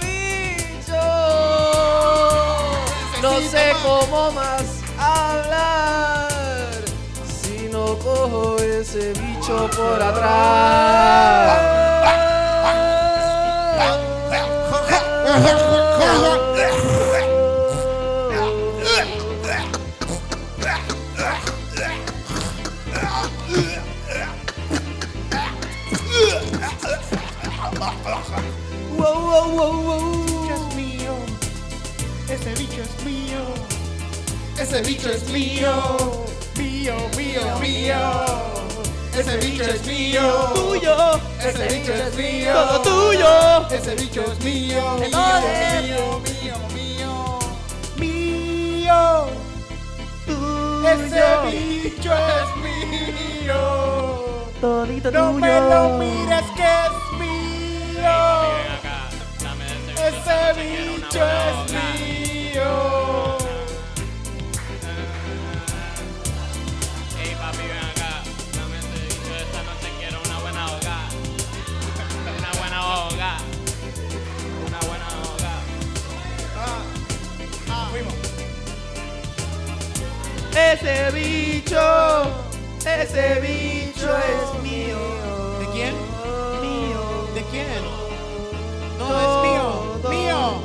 [3.25, 6.29] No sé cómo más hablar.
[7.41, 9.99] Si no cojo ese bicho por
[15.35, 16.44] Es
[34.67, 35.71] Ese bicho es mío.
[36.57, 38.01] Mío, mío, mío.
[39.15, 40.21] Ese bicho es mío.
[40.55, 42.51] Tuyo, Ese bicho es mío.
[42.53, 43.67] todo tuyo.
[43.69, 44.97] Ese bicho es mío.
[44.99, 45.09] Mío,
[45.83, 47.39] mío, mío, mío.
[47.97, 49.27] Mío.
[50.93, 53.61] Ese bicho es mío.
[54.59, 55.39] Todito No tuyo.
[55.41, 58.17] me lo mires que es mío.
[60.07, 62.04] Ese bicho es mío.
[80.75, 81.79] Ese bicho,
[82.85, 84.97] ese bicho es mío.
[85.57, 85.95] ¿De quién?
[86.61, 87.29] Mío.
[87.33, 87.81] ¿De quién?
[88.99, 90.09] No, es mío.
[90.09, 90.61] Mío.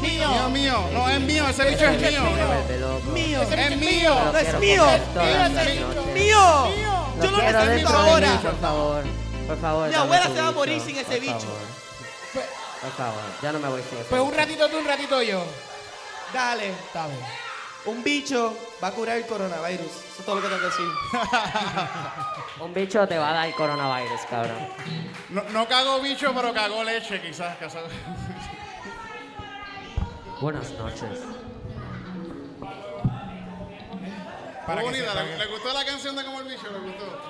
[0.00, 0.48] Mío, Mío.
[0.48, 0.90] mío.
[0.94, 2.22] No, es mío, ese bicho es mío.
[3.12, 3.42] Mío.
[3.42, 4.14] Es mío.
[4.32, 4.86] No es mío.
[6.14, 6.68] Mío.
[7.22, 8.40] Yo lo necesito ahora.
[8.40, 9.04] por favor.
[9.46, 9.88] Por favor.
[9.90, 11.48] Mi abuela se va a morir sin ese bicho.
[12.32, 15.44] Por favor, ya no me voy sin ese Pues un ratito tú, un ratito yo.
[16.32, 16.70] Dale.
[16.70, 17.47] Está bien.
[17.84, 19.86] Un bicho va a curar el coronavirus.
[19.86, 20.88] Eso es todo lo que tengo que decir.
[22.60, 24.68] Un bicho te va a dar coronavirus, cabrón.
[25.30, 27.56] No, no cagó bicho, pero cagó leche, quizás.
[30.40, 31.20] Buenas noches.
[34.66, 36.70] Para que Bonita, ¿le, gustó la canción de Como el bicho?
[36.70, 37.22] ¿Le gustó?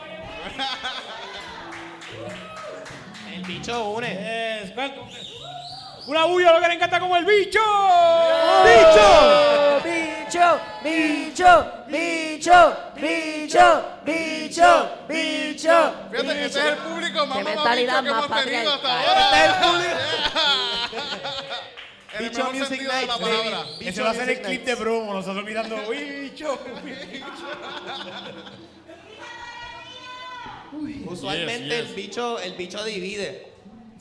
[3.33, 4.63] El bicho une.
[4.63, 4.73] Es-
[6.09, 7.61] Una bulla lo que le encanta como el bicho.
[8.65, 9.81] ¡Bicho!
[9.85, 10.61] ¡Bicho!
[10.83, 11.73] ¡Bicho!
[11.87, 12.77] ¡Bicho!
[12.97, 13.85] ¡Bicho!
[14.07, 14.91] ¡Bicho!
[15.07, 15.95] ¡Bicho!
[16.11, 18.91] Fíjate, este es el público más mentalidad que hemos tenido hasta patriarcal.
[18.91, 19.21] ahora.
[19.23, 19.99] Este es el público.
[22.19, 23.59] Bicho mejor Music sentido de la Night, palabra.
[23.59, 23.89] baby.
[23.89, 25.13] Ese va a ser el clip de promo.
[25.13, 26.59] Nosotros mirando bicho.
[31.07, 31.89] Usualmente Yes, yes.
[31.91, 33.48] el bicho, el bicho divide.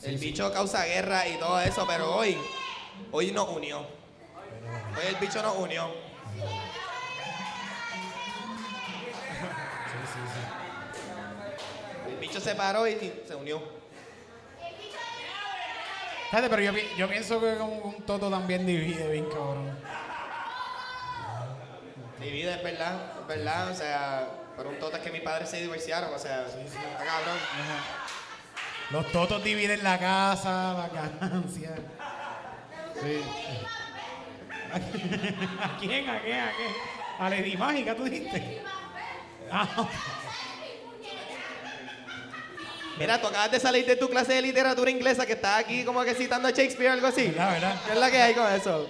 [0.04, 2.38] El bicho causa guerra y todo eso, pero hoy,
[3.12, 3.80] hoy nos unió.
[3.80, 5.92] Hoy el bicho nos unió.
[12.08, 12.96] El bicho se paró y
[13.28, 13.62] se unió.
[16.30, 19.80] Fíjate, pero yo, yo pienso que como un toto también divide bien cabrón.
[22.20, 24.28] Divide, es verdad, es verdad, o sea,
[24.58, 27.38] pero un toto es que mis padres se divorciaron, o sea, está cabrón.
[28.92, 31.76] Los totos dividen la casa, la ganancia.
[33.02, 33.22] Sí.
[34.72, 36.10] ¿A quién?
[36.10, 36.40] ¿A quién?
[36.40, 36.72] ¿A quién?
[37.20, 38.62] A Lady Mágica, tú dijiste.
[39.52, 39.88] Ah,
[42.98, 46.04] Mira, tú acabas de salir de tu clase de literatura inglesa que estás aquí como
[46.04, 47.28] que citando a Shakespeare o algo así.
[47.28, 47.76] ¿Verdad, verdad?
[47.86, 48.90] ¿Qué es la que hay con eso?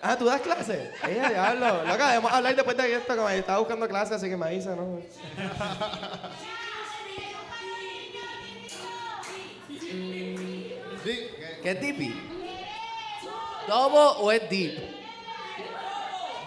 [0.00, 0.90] Ah, ¿tú das clases?
[1.02, 1.84] Ey, diablo.
[1.84, 5.00] Loca, debemos hablar después de esto, como estaba buscando clases, así que me avisa, ¿no?
[11.64, 12.14] ¿Qué es deep?
[13.66, 14.74] ¿Double o es deep?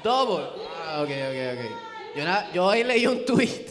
[0.03, 0.45] Double.
[0.86, 1.72] Ah, ok, ok, ok.
[2.15, 3.65] Yo, na- yo hoy leí un tweet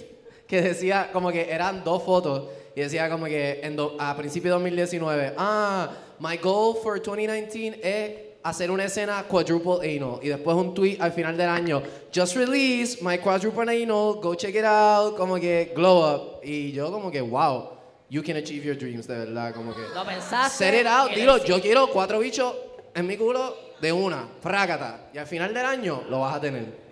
[0.46, 4.50] que decía como que eran dos fotos y decía como que en do- a principios
[4.50, 5.88] de 2019, ah,
[6.18, 8.10] my goal for 2019 es
[8.42, 11.82] hacer una escena quadruple anal y después un tweet al final del año,
[12.14, 16.90] just release my quadruple anal, go check it out, como que glow up y yo
[16.92, 17.70] como que wow,
[18.08, 20.58] you can achieve your dreams de verdad, como que Lo pensaste.
[20.64, 22.54] Set it out, dilo, yo quiero cuatro bichos
[22.94, 25.08] en mi culo de una, frágata.
[25.12, 26.86] Y al final del año lo vas a tener.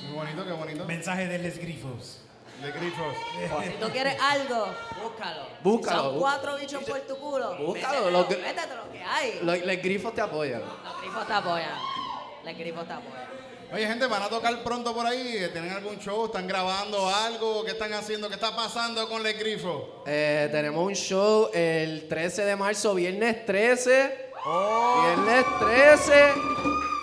[0.00, 0.84] Qué bonito, qué bonito.
[0.84, 2.20] Mensaje de Les Grifos.
[2.62, 3.14] De grifos.
[3.64, 4.66] Si tú quieres algo,
[5.00, 5.46] búscalo.
[5.62, 7.56] Búscalo, Si son cuatro bichos por tu culo.
[7.56, 9.38] Búscalo, métetelo, lo que- métetelo, lo que hay.
[9.42, 10.60] Los, los grifos te apoyan.
[10.60, 11.78] Los grifos te apoyan.
[12.44, 13.37] Los grifos te apoyan.
[13.70, 15.46] Oye, gente, van a tocar pronto por ahí.
[15.52, 16.24] ¿Tienen algún show?
[16.24, 17.62] ¿Están grabando algo?
[17.64, 18.28] ¿Qué están haciendo?
[18.28, 19.82] ¿Qué está pasando con Les Grifos?
[20.06, 24.30] Eh, tenemos un show el 13 de marzo, viernes 13.
[25.02, 26.12] Viernes 13.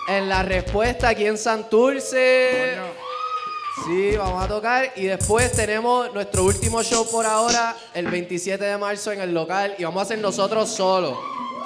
[0.08, 2.74] En la respuesta aquí en Santurce.
[2.74, 3.06] Coño.
[3.86, 4.92] Sí, vamos a tocar.
[4.96, 9.76] Y después tenemos nuestro último show por ahora, el 27 de marzo en el local.
[9.78, 11.16] Y vamos a hacer nosotros solos.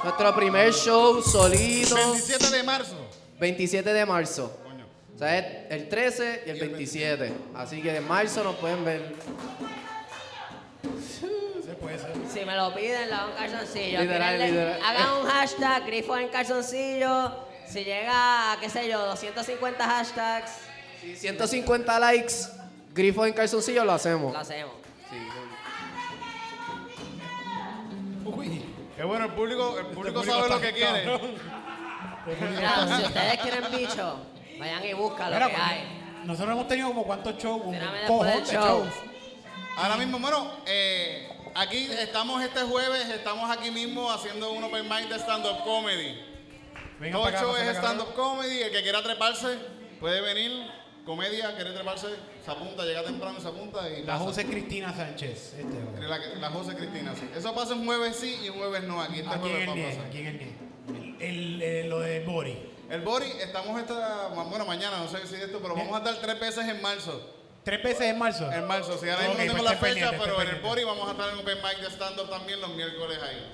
[0.05, 1.95] Nuestro primer show solito.
[1.95, 2.97] 27 de marzo.
[3.39, 4.53] 27 de marzo.
[5.21, 7.33] Sea, es el 13 y el 27.
[7.55, 9.15] Así que en marzo nos pueden ver.
[11.63, 12.13] Se puede ser.
[12.33, 14.01] Si me lo piden, le hago un calzoncillo.
[14.01, 14.81] Literal, Tírenle- literal.
[14.83, 17.33] Hagan un hashtag, grifo en calzoncillo.
[17.69, 20.53] Si llega a, qué sé yo, 250 hashtags,
[21.03, 22.33] Si 150 likes,
[22.95, 24.33] grifos en calzoncillo, lo hacemos.
[24.33, 24.73] lo hacemos.
[28.25, 28.65] Uy.
[28.97, 31.21] Qué bueno, el público, el público público sabe lo que quiere.
[32.51, 34.17] Mira, si ustedes quieren bicho,
[34.61, 35.81] vayan y buscan lo Mira, que hay.
[36.25, 38.63] Nosotros hemos tenido como cuántos shows, un Tírame después cojón del de show.
[38.85, 38.95] shows.
[39.77, 45.09] Ahora mismo, bueno, eh, aquí estamos este jueves, estamos aquí mismo haciendo un open mic
[45.09, 46.21] de stand-up comedy.
[46.99, 47.79] Venga Todo acá, show es acá.
[47.79, 49.59] stand-up comedy, el que quiera treparse
[49.99, 50.79] puede venir.
[51.07, 52.09] Comedia, quiere treparse,
[52.45, 54.25] se apunta, llega temprano, se apunta y La pasa.
[54.27, 55.55] José Cristina Sánchez.
[55.59, 56.07] Este.
[56.07, 57.29] La, la José Cristina, sí.
[57.35, 59.01] Eso pasa un jueves sí y un jueves no.
[59.01, 60.07] Aquí este aquí jueves en va el a 10, pasar.
[60.07, 60.51] aquí en el 10.
[61.21, 62.70] El, el, eh, lo de Bori.
[62.91, 66.41] El Bori, estamos esta, bueno, mañana, no sé si esto, pero vamos a estar tres
[66.41, 67.21] veces en marzo.
[67.63, 68.51] Tres veces en marzo.
[68.51, 70.61] En marzo, sí, ahora mismo Ok, no tengo pues la fecha, pero en el.
[70.61, 73.47] Bori vamos a estar en Open Mic de stand-up también los miércoles ahí.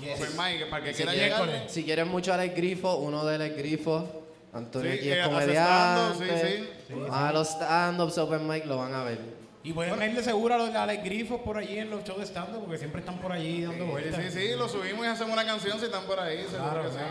[0.00, 0.18] Yes.
[0.18, 3.34] Open Mic, para el que Si quiera si quieren mucho a Alex Grifo, uno de
[3.34, 4.22] Alex Grifo,
[4.54, 6.68] Antonio Sí, aquí eh, es hace comediante.
[6.88, 9.18] sí, A los stand-ups Open Mic lo van a ver.
[9.62, 10.70] Y pueden irle seguro a los
[11.04, 13.90] Grifos por allí en los shows de stand porque siempre están por allí dando Sí,
[13.90, 14.24] vueltas.
[14.24, 16.90] sí, sí, lo subimos y hacemos una canción si están por ahí, seguro Claro, que
[16.90, 17.04] sí.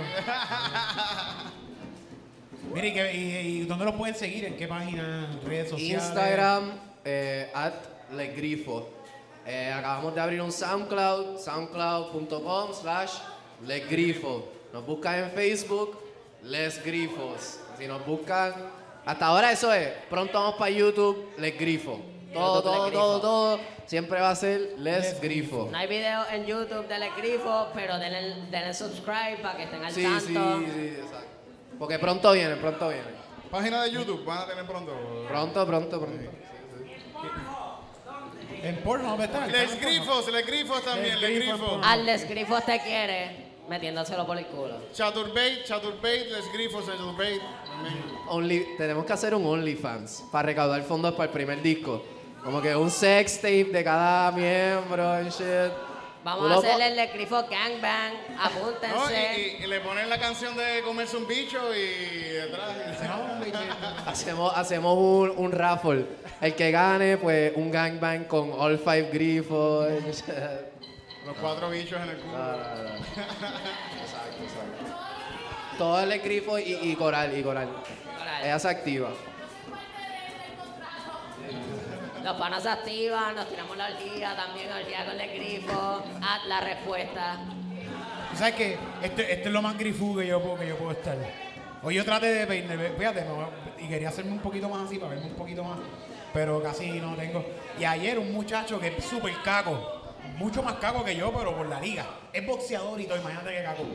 [2.74, 4.46] Mire, ¿y, qué- y- y dónde los pueden seguir?
[4.46, 5.28] ¿En qué página?
[5.46, 6.04] ¿Redes sociales?
[6.04, 6.72] Instagram,
[7.06, 7.74] eh, at
[8.16, 8.90] lesgrifo.
[9.46, 13.14] Eh, acabamos de abrir un SoundCloud, soundcloud.com slash
[13.66, 14.48] lesgrifo.
[14.74, 16.00] Nos buscan en Facebook,
[16.44, 17.60] Les Grifos.
[17.78, 18.54] Si nos buscan,
[19.06, 19.90] hasta ahora eso es.
[20.10, 22.00] Pronto vamos para YouTube, Les Grifo.
[22.34, 23.60] Todo, YouTube, todo, Les todo, todo.
[23.86, 25.68] Siempre va a ser Les Les Grifo.
[25.72, 29.92] No hay video en YouTube del grifo, pero denle, denle subscribe para que estén al
[29.92, 30.60] Sí, tanto.
[30.60, 31.28] sí, sí, exacto.
[31.80, 33.20] Porque pronto viene, pronto viene.
[33.50, 34.92] Página de YouTube, van a tener pronto.
[35.28, 36.32] Pronto, pronto, pronto.
[38.62, 39.48] En Pornhub está.
[39.48, 41.80] Les grifos, les grifos también, les Les grifos, grifos.
[41.84, 44.76] Al les grifo te quiere, metiéndoselo por el culo.
[44.94, 47.42] Chaturbate, Chaturbate, les grifos, Chaturbate.
[48.28, 52.04] Only, tenemos que hacer un OnlyFans para recaudar fondos para el primer disco.
[52.44, 55.72] Como que un sex tape de cada miembro and shit.
[56.24, 59.38] Vamos a hacerle el de grifo gangbang, No, apúntense.
[59.38, 62.76] y, y- y le ponen la canción de comerse un bicho y detrás.
[64.06, 66.06] Hacemos, hacemos un, un raffle.
[66.42, 69.88] El que gane, pues un gangbang con all five grifos.
[71.26, 72.38] Los cuatro bichos en el culo.
[72.38, 75.78] Exacto, exacto.
[75.78, 77.70] Todo el grifo y, y coral, y coral.
[78.18, 78.44] Coral.
[78.44, 79.10] Ella se activa.
[82.30, 86.04] Los panas se activan, nos tiramos la orgía también, orgía con el grifo.
[86.22, 87.40] Haz la respuesta.
[88.36, 88.78] ¿Sabes qué?
[89.02, 91.18] Este, este es lo más grifú que yo puedo, que yo puedo estar.
[91.82, 93.26] Hoy yo traté de peinarme, fíjate,
[93.80, 95.80] y quería hacerme un poquito más así para verme un poquito más,
[96.32, 97.44] pero casi no tengo.
[97.80, 101.68] Y ayer un muchacho que es súper caco, mucho más caco que yo, pero por
[101.68, 102.06] la liga.
[102.32, 103.86] Es boxeador y todo, imagínate que caco.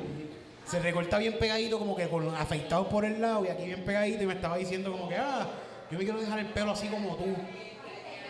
[0.64, 4.24] Se recorta bien pegadito, como que con afeitado por el lado y aquí bien pegadito,
[4.24, 5.47] y me estaba diciendo como que, ah,
[5.89, 7.37] yo me quiero dejar el pelo así como tú.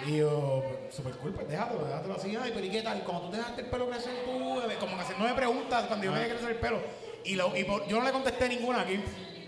[0.07, 2.37] Y yo, súper cool, pues déjalo, déjatelo así.
[2.37, 3.03] Ay, pero ¿y qué tal?
[3.05, 6.13] Como tú te dejaste el pelo crecer tú, bebé, como que haciéndome preguntas cuando yo
[6.13, 6.79] me dejé crecer el pelo.
[7.25, 9.01] Y, lo, y por- yo no le contesté ninguna aquí,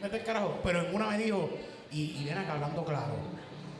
[0.02, 0.58] vete el carajo.
[0.62, 1.50] Pero en una me dijo,
[1.92, 3.14] y, y ven acá hablando claro,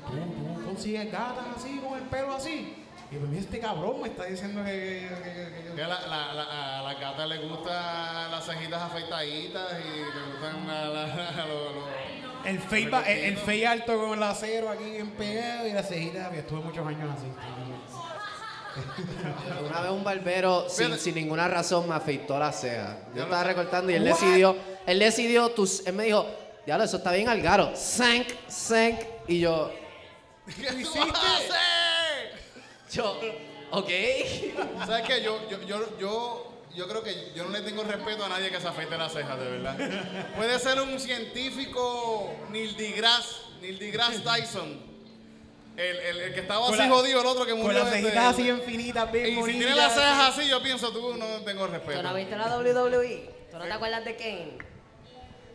[0.06, 0.16] ¿tú,
[0.60, 2.82] tú consigues gatas así, con el pelo así.
[3.10, 5.08] Y pues este cabrón me está diciendo que...
[5.22, 9.98] que- que- a la, la, la- a la gata le gustan las cejitas afeitaditas y
[9.98, 12.05] le gustan la- la- la- lo- lo-
[12.46, 15.82] El fey, ba- el, el fey alto con el acero aquí bien pegado y la
[15.82, 16.30] cejita.
[16.34, 17.26] Estuve muchos años así.
[19.68, 22.98] Una vez un barbero, sin, sin ninguna razón, me afeitó la ceja.
[23.14, 24.10] Yo estaba recortando y él What?
[24.10, 26.26] decidió, él decidió, tus, él me dijo,
[26.66, 27.72] diablo, eso está bien al garo.
[27.74, 29.00] Sank, sank.
[29.28, 29.72] Y yo,
[30.46, 32.32] ¿Qué tú hacer?
[32.92, 33.18] yo,
[33.72, 33.88] ok.
[34.86, 35.22] ¿Sabes qué?
[35.22, 38.60] Yo, yo, yo, yo, yo creo que yo no le tengo respeto a nadie que
[38.60, 39.76] se afeite las cejas, de verdad.
[40.36, 44.96] Puede ser un científico Neil deGrasse, Neil deGrasse Tyson.
[45.76, 47.66] El, el, el que estaba así la- jodido, el otro que murió.
[47.66, 49.58] Con las este, cejitas así bien finitas, bien Y si bonitas.
[49.60, 52.02] tiene las cejas así, yo pienso, tú no tengo ¿Tú respeto.
[52.02, 53.30] no viste la WWE?
[53.50, 54.58] ¿Tú no te acuerdas de Kane?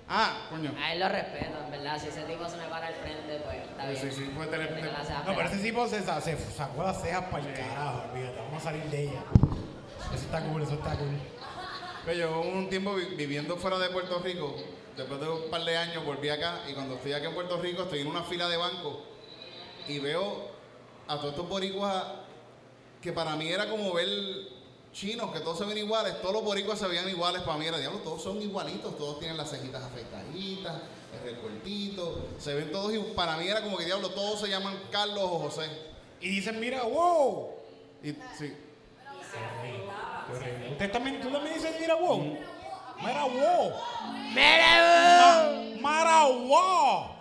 [0.08, 0.76] Ah, coño.
[0.78, 2.00] A él lo respeto, en verdad.
[2.00, 4.02] Si ese tipo se me para al frente, pues está bien.
[4.02, 4.72] Sí, sí, puede tener-
[5.26, 8.64] No, pero ese tipo se, se sacó las cejas para el carajo, olvídate, vamos a
[8.64, 9.22] salir de ella.
[10.14, 11.10] Eso está cool, eso está cool.
[12.06, 14.56] Que yo un tiempo vi- viviendo fuera de Puerto Rico,
[14.98, 17.84] después de un par de años volví acá y cuando estoy aquí en Puerto Rico
[17.84, 19.02] estoy en una fila de banco
[19.88, 20.50] y veo
[21.08, 22.04] a todos estos boricuas
[23.02, 24.08] que para mí era como ver
[24.94, 27.78] chinos, que todos se ven iguales, todos los boricuas se veían iguales para mí, era
[27.78, 30.74] diablo, todos son igualitos, todos tienen las cejitas afeitaditas,
[31.24, 34.78] el recortito, se ven todos y para mí era como que diablo, todos se llaman
[34.92, 35.70] Carlos o José.
[36.20, 37.52] Y dicen, mira, wow.
[38.04, 38.54] Y sí,
[40.72, 42.38] Usted también, tú también dices, mira, wow.
[43.00, 43.74] Mira, wow.
[44.34, 45.52] ¡Mira!
[45.80, 47.16] Mara, wow.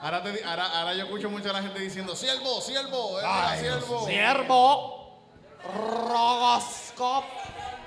[0.00, 4.06] ahora, te ahora, ahora yo escucho mucho a la gente diciendo, siervo, siervo, eh, siervo.
[4.06, 5.02] Siervo.
[5.64, 7.24] Rogoscop.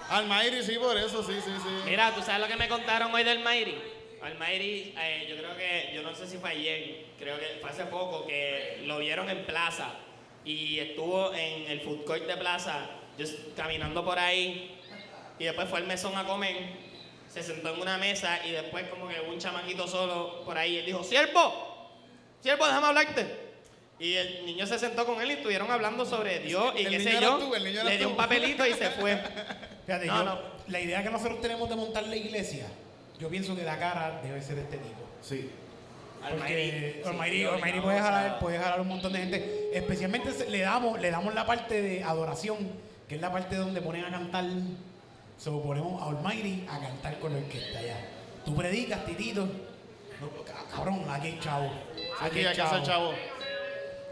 [0.10, 1.82] Almairi, sí, por eso, sí, sí, sí.
[1.86, 3.82] Mira, ¿tú sabes lo que me contaron hoy del Mayri?
[4.22, 7.70] Al Mayri, eh, yo creo que, yo no sé si fue ayer, creo que fue
[7.70, 9.94] hace poco, que lo vieron en plaza
[10.46, 12.88] y estuvo en el food court de plaza,
[13.20, 14.72] just caminando por ahí
[15.40, 16.56] y después fue al mesón a comer,
[17.32, 20.78] se sentó en una mesa y después como que hubo un chamaquito solo por ahí
[20.78, 21.98] él dijo, siervo,
[22.42, 23.46] siervo, déjame hablarte.
[23.98, 27.00] Y el niño se sentó con él y estuvieron hablando sobre Dios y El qué
[27.00, 27.38] sé yo.
[27.38, 28.12] tú, el niño eras Le dio tú.
[28.12, 29.16] un papelito y se fue.
[29.86, 30.40] Fíjate, No, yo- no.
[30.68, 32.68] la idea que nosotros tenemos de montar la iglesia,
[33.20, 35.00] yo pienso que la cara debe ser de este tipo.
[35.22, 35.50] Sí.
[36.30, 39.70] Porque Almighty, puede jalar, puede jalar un montón de gente.
[39.74, 42.58] Especialmente se- le damos, le damos la parte de adoración,
[43.08, 44.46] que es la parte donde ponen a cantar.
[45.38, 47.98] Se lo ponemos a Almighty a cantar con la orquesta ya.
[48.46, 49.46] Tú predicas, titito.
[50.22, 50.30] No,
[50.74, 51.70] cabrón, aquí hay chavo.
[52.22, 53.12] Aquí hay hacer chavo.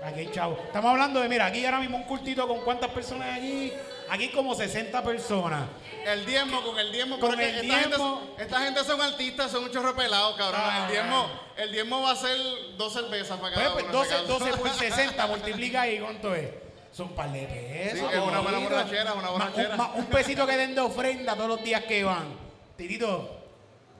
[0.04, 0.58] Aquí hay chavo.
[0.66, 3.72] Estamos hablando de, mira, aquí ahora mismo un cultito con cuántas personas hay
[4.10, 4.30] aquí.
[4.30, 5.64] Como 60 personas.
[6.06, 8.36] El diezmo, con el diezmo, Con el esta, gente, diezmo.
[8.38, 10.62] esta gente son artistas, son un chorro pelados, cabrón.
[10.64, 12.38] Ah, el, diezmo, el diezmo va a ser
[12.78, 13.94] dos cervezas para Pues, cada pues, uno.
[13.94, 14.40] 12, si acaso.
[14.40, 16.50] 12 por 60, multiplica ahí, ¿cuánto es?
[16.92, 18.00] Son un par de pesos.
[18.10, 19.92] Sí, es una buena borrachera, una borrachera.
[19.96, 22.36] Un, pesito que den de ofrenda todos los días que van.
[22.78, 23.40] Titito,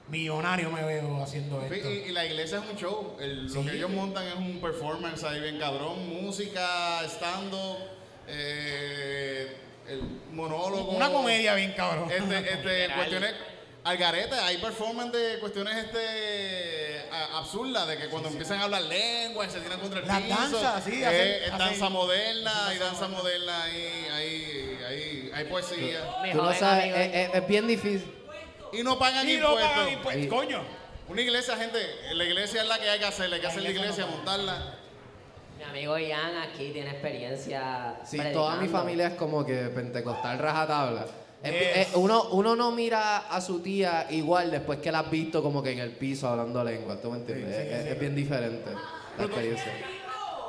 [0.08, 1.90] millonario me veo haciendo esto.
[1.90, 3.16] y, y la iglesia es un show.
[3.18, 6.06] El- Lo que ellos montan es un performance ahí bien cabrón.
[6.22, 7.78] Música, stand-up,
[8.28, 9.56] eh,
[9.88, 10.00] el
[10.32, 10.92] monólogo.
[10.92, 12.10] Una comedia bien cabrón.
[12.10, 13.34] Este, este, cuestiones
[13.84, 18.82] al garete, hay performance de cuestiones este a- absurdas, de que cuando empiezan a hablar
[18.82, 20.36] lengua y se tiran contra el Las piso.
[20.60, 25.44] danzas, sí, eh, hacen- es hacen- danza moderna, hay danza moderna, hay, hay, hay, hay
[25.44, 26.00] poesía.
[26.32, 26.96] Tú no sabes, amigo.
[26.96, 28.14] es, es- es bien difícil.
[28.72, 29.70] Y no pagan Y no impuestos.
[29.72, 30.64] pagan impuestos, coño.
[31.06, 31.78] Una iglesia, gente,
[32.14, 34.06] la iglesia es la que hay que hacer, hay que La hacer la iglesia iglesia,
[34.06, 34.78] no montarla.
[35.72, 37.96] Mi amigo Ian aquí tiene experiencia.
[38.04, 41.06] Sí, toda mi familia es como que pentecostal rajatabla.
[41.42, 41.76] Es- Yes.
[41.88, 45.62] es- uno, uno no mira a su tía igual después que la has visto como
[45.62, 47.54] que en el piso hablando lengua, ¿tú me entiendes?
[47.54, 47.88] Sí, sí, es, sí.
[47.90, 48.70] es bien diferente
[49.18, 49.72] la experiencia.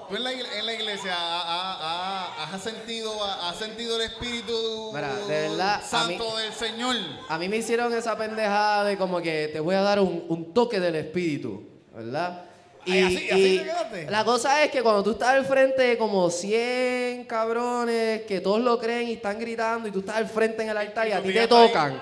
[0.07, 4.03] Tú en la, en la iglesia ha- ha- ha- has, sentido, ha- has sentido el
[4.03, 6.95] espíritu Mira, de verdad, santo mí- del Señor.
[7.27, 10.53] A mí me hicieron esa pendejada de como que te voy a dar un, un
[10.53, 12.43] toque del espíritu, ¿verdad?
[12.87, 14.11] Ay, así- así te quedaste.
[14.11, 18.59] la cosa es que cuando tú estás al frente de como 100 cabrones que todos
[18.61, 21.13] lo creen y están gritando y tú estás al frente en el altar y, Y
[21.13, 21.47] a ti te ahí.
[21.47, 22.01] tocan,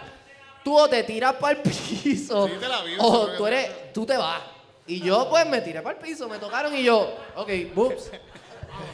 [0.63, 1.61] tú o te tiras para el
[2.03, 2.53] piso Sí,
[2.85, 4.41] vi, o tú, eres, tú te vas.
[4.85, 8.11] Y yo pues me tiré para el piso, me tocaron y yo, ok, boops.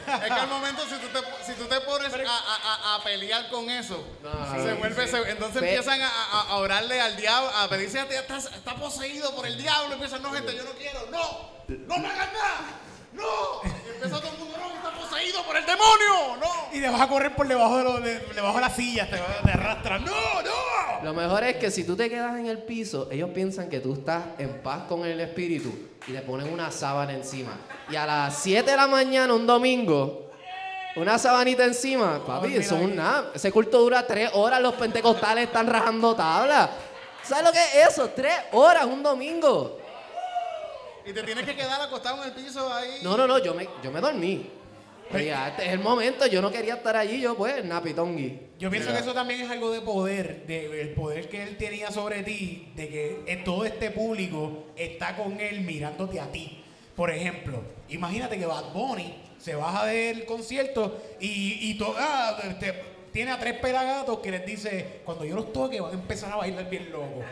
[0.06, 3.02] Es que al momento, si tú te, si tú te pones a, a- a- a
[3.04, 4.04] pelear con eso,
[4.62, 8.08] se vuelve, se- entonces Pe- empiezan a, a- a orarle al diablo, a pedirse a
[8.08, 9.94] ti, está, está poseído por el diablo.
[9.94, 12.60] Empiezan, no, gente, yo no quiero, no, no me hagan nada,
[13.12, 13.22] no.
[13.64, 16.76] Y empieza todo el mundo, no, está poseído por el demonio, no.
[16.76, 19.16] Y te vas a correr por debajo de, lo- de- debajo de las sillas, te,
[19.16, 20.04] te arrastran.
[20.04, 21.02] ¡No, no!
[21.04, 23.94] Lo mejor es que si tú te quedas en el piso, ellos piensan que tú
[23.94, 25.72] estás en paz con el espíritu
[26.06, 27.52] y te ponen una sábana encima.
[27.90, 30.26] Y a las 7 de la mañana, un domingo,
[30.96, 33.30] Una sabanita encima, papi, eso es un nada.
[33.34, 36.68] Ese culto dura tres horas, los pentecostales están rajando tabla.
[37.22, 38.10] ¿Sabes lo que es eso?
[38.10, 39.78] Tres horas, un domingo.
[41.06, 42.98] Y te tienes que quedar acostado en el piso ahí.
[43.02, 44.50] No, no, no, yo me, yo me dormí.
[45.10, 48.38] Pero ya, este es el momento, yo no quería estar allí, yo pues, napitongui.
[48.60, 51.90] Yo pienso que eso también es algo de poder, de el poder que él tenía
[51.90, 56.62] sobre ti, de que en todo este público está con él mirándote a ti.
[56.94, 62.72] Por ejemplo, imagínate que Bad Bunny se baja del concierto y, y to- ah, este,
[63.12, 66.36] tiene a tres pelagatos que les dice, cuando yo los toque van a empezar a
[66.36, 67.24] bailar bien loco.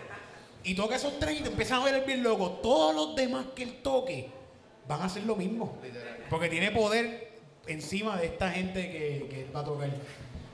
[0.64, 2.50] Y toca esos tres y te empiezan a bailar bien loco.
[2.62, 4.30] Todos los demás que él toque
[4.86, 5.78] van a hacer lo mismo.
[6.28, 7.32] Porque tiene poder
[7.66, 9.90] encima de esta gente que, que él va a tocar.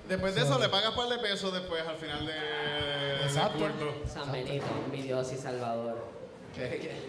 [0.08, 3.58] Después de eso le pagas par de pesos después al final de, del Exacto.
[3.58, 3.94] culto.
[4.06, 6.12] San Benito, mi Dios y Salvador.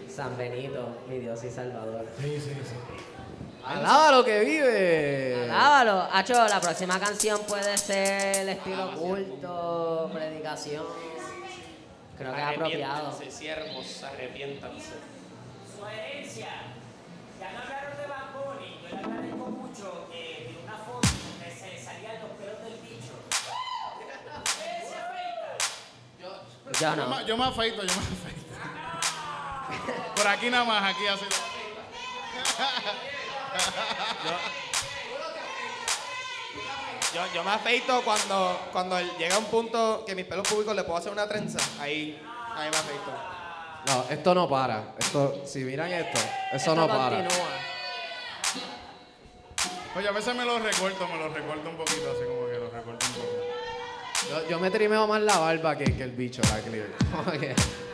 [0.08, 2.06] San Benito, mi Dios y Salvador.
[2.18, 2.74] Sí, sí, sí.
[3.64, 5.44] Alaba lo que vive.
[5.50, 6.08] Alábalo.
[6.12, 10.84] Hacho, la próxima canción puede ser estilo culto, predicación.
[12.18, 12.94] Creo que es apropiado.
[13.08, 14.94] Arrepiéntanse, siervos, arrepiéntanse.
[15.76, 16.48] Sugerencia.
[17.38, 21.50] Ya no hablaron de Bad Bunny, yo le agradezco mucho eh, de una foto donde
[21.54, 23.12] se le salían los pelos del bicho.
[23.28, 25.58] ¿Ustedes se afeitan?
[26.18, 26.30] Yo
[26.80, 27.06] Yo, no.
[27.16, 28.46] me, yo me afeito, yo me afeito.
[30.16, 31.24] Por aquí nada más, aquí así.
[34.24, 34.32] Yo,
[37.34, 41.12] yo me afeito cuando, cuando llega un punto que mis pelos públicos le puedo hacer
[41.12, 41.58] una trenza.
[41.80, 42.20] Ahí,
[42.54, 43.12] ahí me afeito.
[43.86, 44.94] No, esto no para.
[44.98, 47.16] Esto, si miran esto, eso Esto no para.
[47.18, 47.46] continúa.
[49.96, 52.72] Oye, a veces me los recorto, me los recorto un poquito, así como que los
[52.72, 53.26] recorto un poco.
[54.28, 56.84] Yo, yo me trimeo más la barba que, que el bicho, la clip.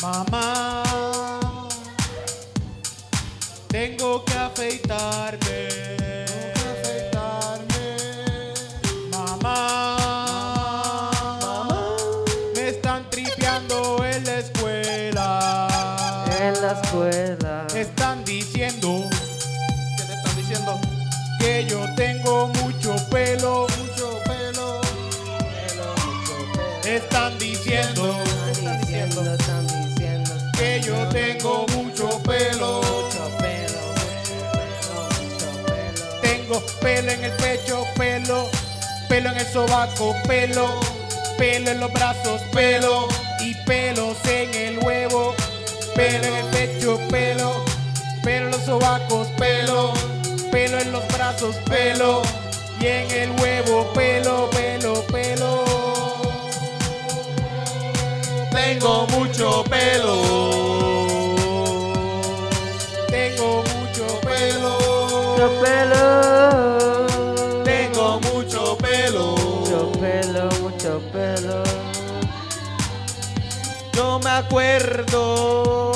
[0.00, 0.82] Como que- Mamá,
[3.68, 5.68] tengo que afeitarme.
[9.10, 9.96] Mamá,
[12.54, 15.68] me están tripeando en la escuela.
[16.40, 17.66] En la escuela.
[17.74, 19.04] Están diciendo
[19.96, 20.80] ¿Qué te están diciendo?
[21.38, 24.80] que yo tengo mucho pelo, mucho pelo.
[26.84, 28.16] Están diciendo
[28.50, 29.69] Están diciendo, están diciendo.
[36.80, 38.48] Pelo en el pecho, pelo,
[39.08, 40.80] pelo en el sobaco, pelo,
[41.38, 43.08] pelo en los brazos, pelo
[43.40, 45.34] y pelos en el huevo,
[45.94, 47.64] pelo en el pecho, pelo,
[48.22, 49.92] pelo en los sobacos, pelo,
[50.50, 52.22] pelo en los brazos, pelo
[52.80, 55.64] y en el huevo, pelo, pelo, pelo.
[58.50, 60.22] Tengo mucho pelo.
[63.08, 64.78] Tengo mucho pelo.
[65.10, 66.69] Mucho pelo.
[74.00, 75.89] Yo me acuerdo.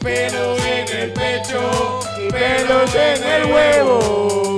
[0.00, 4.49] Sobacos, pelo en el pecho, pelo en el huevo.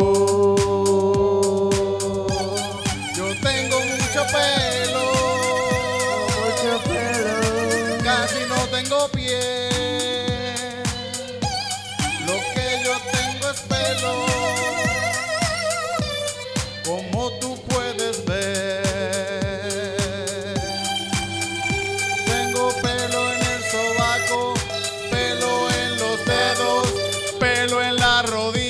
[28.23, 28.62] Rodilla,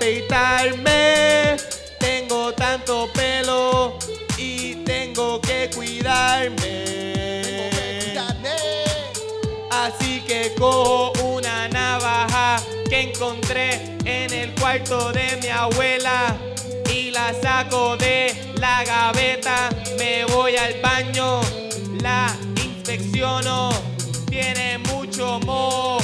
[0.00, 1.56] afeitarme.
[1.98, 3.98] Tengo tanto pelo
[4.38, 6.84] y tengo que cuidarme.
[9.70, 16.36] Así que cojo una navaja que encontré en el cuarto de mi abuela
[16.92, 19.68] y la saco de la gaveta.
[19.98, 21.40] Me voy al baño,
[22.02, 23.70] la inspecciono.
[24.28, 25.99] Tiene mucho moho,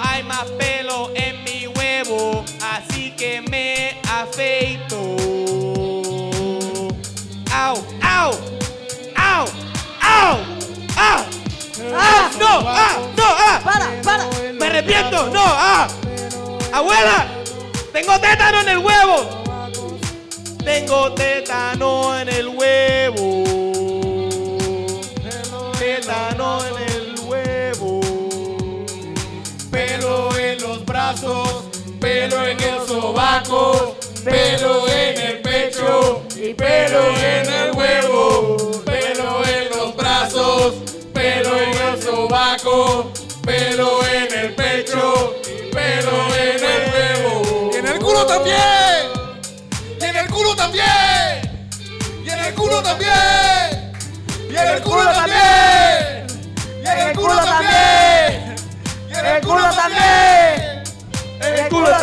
[0.00, 5.16] hay más pelo en mi huevo, así que me afeito.
[7.52, 7.76] ¡Au!
[8.02, 8.32] ¡Au!
[9.16, 9.46] ¡Au!
[10.00, 10.38] ¡Au!
[10.96, 11.24] ¡Ah!
[11.94, 12.30] ¡Ah!
[12.38, 12.62] ¡No!
[12.66, 12.96] ¡Ah!
[13.16, 13.24] ¡No!
[13.24, 13.60] ¡Ah!
[13.64, 14.24] Para, para.
[14.52, 15.26] ¡Me arrepiento!
[15.30, 15.42] ¡No!
[15.44, 15.88] ¡Ah!
[16.72, 17.26] ¡Abuela!
[17.92, 19.38] ¡Tengo tétano en el huevo!
[20.64, 23.57] Tengo tétano en el huevo.
[31.08, 31.64] Brazos,
[32.00, 39.70] pelo en el sobaco, pelo en el pecho y pelo en el huevo, pelo en
[39.70, 40.74] los brazos,
[41.14, 43.10] pelo en el sobaco,
[43.42, 47.70] pelo en el pecho y pelo en el huevo.
[47.72, 48.58] Y en el culo también.
[50.00, 51.70] Y en el culo también.
[52.22, 53.94] Y en el culo también.
[54.50, 55.07] Y en el culo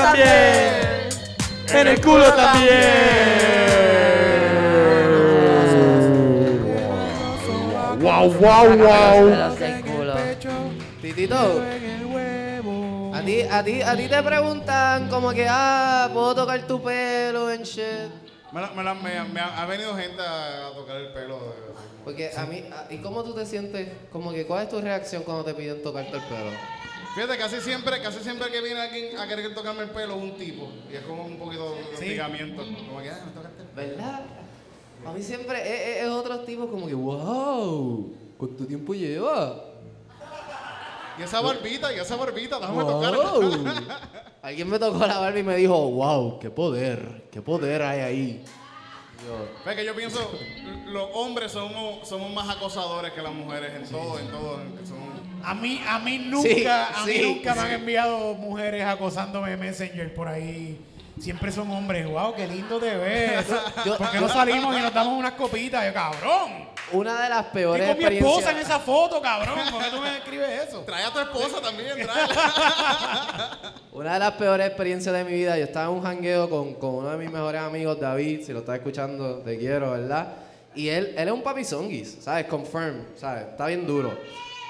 [0.06, 1.10] también.
[1.70, 3.66] En el culo también.
[8.00, 9.56] Wow, wow, wow.
[11.02, 11.62] Titito,
[13.14, 17.50] a ti, a ti, a ti te preguntan como que, ah, puedo tocar tu pelo
[17.52, 18.12] en shit.
[18.52, 21.36] Me, la- me la- me- me ha, ha venido gente a, a tocar el pelo.
[21.40, 23.90] de- Porque a mí, a- ¿y cómo tú te sientes?
[24.12, 26.52] Como que, ¿cuál es tu reacción cuando te piden tocarte el pelo?
[27.16, 30.36] Fíjate, casi siempre, casi siempre que viene alguien a querer tocarme el pelo es un
[30.36, 30.70] tipo.
[30.92, 32.62] Y es como un poquito de hostigamiento.
[32.62, 33.96] Como que, ah, me tocaste el pelo.
[33.96, 34.22] ¿Verdad?
[35.06, 39.64] A mí siempre es, es, es otros tipos como que, wow, ¿cuánto tiempo lleva?
[41.18, 43.16] Y esa barbita, y esa barbita, déjame tocar.
[43.16, 43.66] Wow.
[44.42, 48.46] Alguien me tocó la barba y me dijo, wow, qué poder, qué poder hay ahí.
[49.26, 50.32] Yo, Ve que yo pienso,
[50.88, 54.60] los hombres somos, somos más acosadores que las mujeres en todo, en todo.
[55.44, 57.74] A mí, a mí nunca, Sí, a mí sí, nunca me han sí.
[57.76, 60.80] enviado mujeres acosándome en Messenger por ahí.
[61.20, 62.08] Siempre son hombres.
[62.08, 63.46] Wow, qué lindo te ves.
[63.86, 65.86] Yo- ¿Por qué no salimos y nos damos unas copitas?
[65.86, 66.76] Yo, cabrón.
[66.92, 68.70] Una de las Estoy peores con mi esposa en experiencias.
[68.70, 69.58] esa foto, cabrón.
[69.72, 70.82] ¿Por qué tú me escribes eso?
[70.82, 73.58] Trae a tu esposa también, tráela.
[73.92, 76.96] Una de las peores experiencias de mi vida, yo estaba en un jangueo con, con
[76.96, 80.28] uno de mis mejores amigos, David, si lo estás escuchando, te quiero, ¿verdad?
[80.76, 82.46] Y él, él es un papizonguis, ¿sabes?
[82.46, 83.48] Confirm, ¿sabes?
[83.48, 84.16] Está bien duro.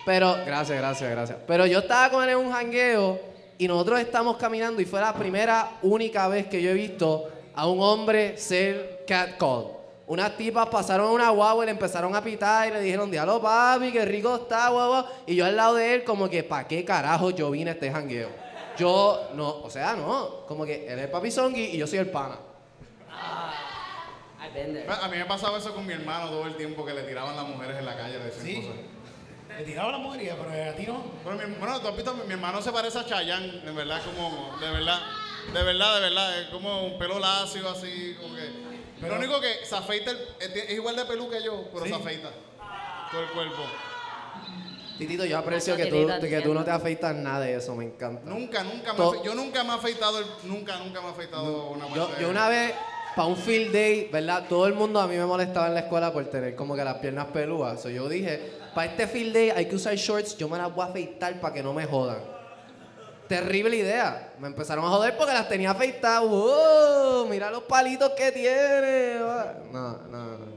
[0.05, 1.37] Pero, gracias, gracias, gracias.
[1.47, 3.19] Pero yo estaba con él en un jangueo
[3.57, 7.67] y nosotros estamos caminando y fue la primera, única vez que yo he visto a
[7.67, 9.75] un hombre ser catcalled.
[10.07, 13.91] Unas tipas pasaron una guagua y le empezaron a pitar y le dijeron, diablo papi,
[13.91, 15.09] qué rico está, guagua.
[15.25, 17.91] Y yo al lado de él como que, ¿pa' qué carajo yo vine a este
[17.91, 18.29] jangueo?
[18.77, 20.45] Yo, no, o sea, no.
[20.47, 22.37] Como que él es el papi Zongi y yo soy el pana.
[24.53, 24.85] There.
[24.89, 27.45] A mí me pasaba eso con mi hermano todo el tiempo que le tiraban las
[27.45, 28.55] mujeres en la calle, le decían Sí.
[28.61, 28.94] cosas.
[29.57, 31.03] Le tiraba la mujer, pero a ti no.
[31.23, 34.01] Bueno, mi, bueno, tú has visto, mi, mi hermano se parece a Chayanne, de verdad,
[34.03, 34.99] como, de verdad,
[35.53, 39.07] de verdad, de verdad, es como un pelo lacio así, como que...
[39.07, 41.89] lo único que se afeita, el- es, igual de pelú que yo, pero Sí.
[41.91, 42.29] se afeita
[43.11, 43.63] todo el cuerpo.
[44.97, 48.29] Titito, yo aprecio que tú, que tú no te afeitas nada de eso, me encanta.
[48.29, 51.87] Nunca, nunca me yo nunca me he afeitado, el- nunca, nunca me he afeitado una
[51.93, 52.73] Yo, parte yo de- una vez,
[53.15, 54.45] para un field day, ¿verdad?
[54.49, 56.95] Todo el mundo a mí me molestaba en la escuela por tener como que las
[56.95, 57.81] piernas pelúas.
[57.81, 60.85] So, yo dije, para este field day hay que usar shorts, yo me las voy
[60.85, 62.19] a afeitar para que no me jodan.
[63.27, 64.33] Terrible idea.
[64.39, 66.29] Me empezaron a joder porque las tenía afeitadas.
[66.29, 67.25] ¡Wow!
[67.27, 69.15] Mira los palitos que tiene.
[69.71, 70.55] No, no, no.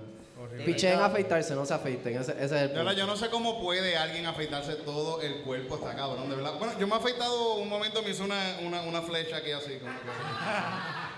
[0.65, 2.19] Piché en afeitarse, no se afeiten.
[2.19, 2.93] Ese, ese es el punto.
[2.93, 6.55] yo no sé cómo puede alguien afeitarse todo el cuerpo, está cabrón, de verdad.
[6.59, 9.79] Bueno, yo me he afeitado un momento, me hice una, una, una flecha aquí así,
[9.79, 11.18] como que...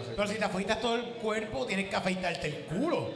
[0.00, 0.12] así.
[0.16, 3.10] Pero si te afeitas todo el cuerpo, tienes que afeitarte el culo.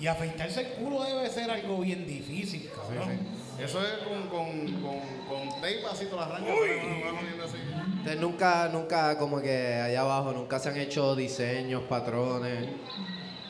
[0.00, 3.18] Y afeitarse el culo debe ser algo bien difícil, cabrón.
[3.58, 6.52] Eso es con, con, con, con tape así, toda la arranca.
[6.60, 7.56] pero no, no, no, así.
[7.98, 12.68] Ustedes nunca, nunca, como que allá abajo, nunca se han hecho diseños, patrones.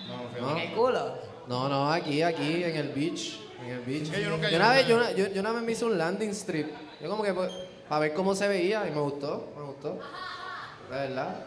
[0.06, 0.40] No.
[0.40, 0.52] ¿No?
[0.52, 1.18] En el culo.
[1.48, 3.40] No, no, aquí, aquí, en el beach.
[3.62, 4.10] En el beach.
[4.10, 5.98] Yo nunca- yo, yo una vez, yo, una- yo, yo una vez me hice un
[5.98, 6.68] landing strip.
[7.02, 7.52] Yo como que, pues,
[7.90, 9.98] para ver cómo se veía y me gustó, me gustó.
[10.90, 11.44] De verdad.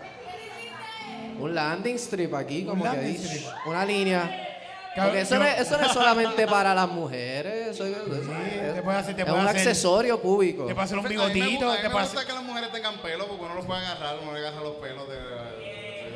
[1.39, 3.47] Un landing strip aquí, como que landing ahí, strip.
[3.65, 4.47] una línea.
[4.95, 8.13] Porque eso, yo- no es, eso no es solamente para las mujeres, eso, es- eso
[8.35, 10.65] es- te puede hacer- te es puede un hacer- accesorio público.
[10.65, 12.27] Te puede hacer un bigotito, te me puede gusta hacer...
[12.27, 15.07] que las mujeres tengan pelo porque uno los puede agarrar, uno le agarra los pelos
[15.07, 15.15] de.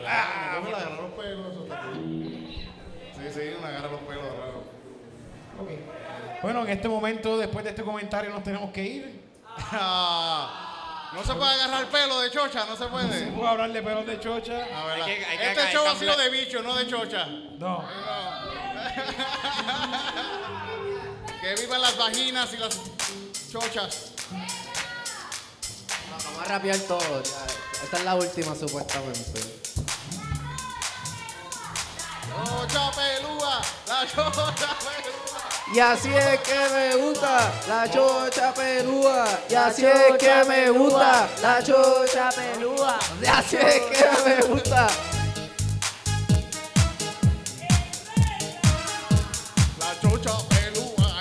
[0.08, 2.28] Ah, uno le agarra los pelos, eso está cool.
[3.16, 4.24] Sí, sí, uno agarra los pelos.
[5.58, 5.70] Ok.
[6.43, 9.22] Bueno, en este momento, después de este comentario, nos tenemos que ir.
[9.58, 10.74] Ah,
[11.16, 13.28] no se puede agarrar el pelo de chocha, no se puede.
[13.32, 14.53] Puedo hablar de pelos de chocha.
[14.76, 17.26] A ver, Hay que- hay que- este show ha sido de bicho, no de chocha.
[17.57, 17.86] No.
[21.41, 22.80] Que vivan las vaginas y las
[23.51, 24.11] chochas.
[26.09, 27.22] Vamos a rapear todo.
[27.84, 29.41] Esta es la última, supuestamente.
[32.28, 35.34] Chocha pelúa, la chocha pelúa.
[35.74, 39.26] Y así es que me gusta la chocha pelúa.
[39.49, 42.99] Y así es que me gusta la chocha pelúa.
[43.20, 44.88] Y así es que me gusta.
[49.80, 51.20] La chocha pelúa.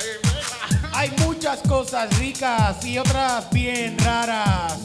[0.92, 4.78] Hay muchas cosas ricas y otras bien raras.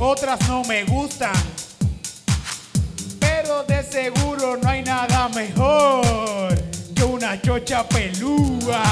[0.00, 1.32] Otras no me gustan.
[3.20, 8.82] Pero de seguro no hay nada mejor que una chocha pelúa.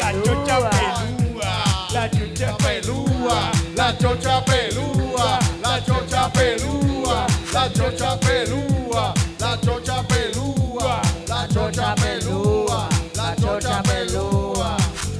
[0.00, 1.52] La chocha pelúa.
[1.92, 3.52] La chocha pelúa.
[3.76, 7.14] La chocha pelúa, la chocha pelúa,
[7.46, 14.76] la chocha pelúa, la chocha pelúa, la chocha pelúa, la chocha pelúa.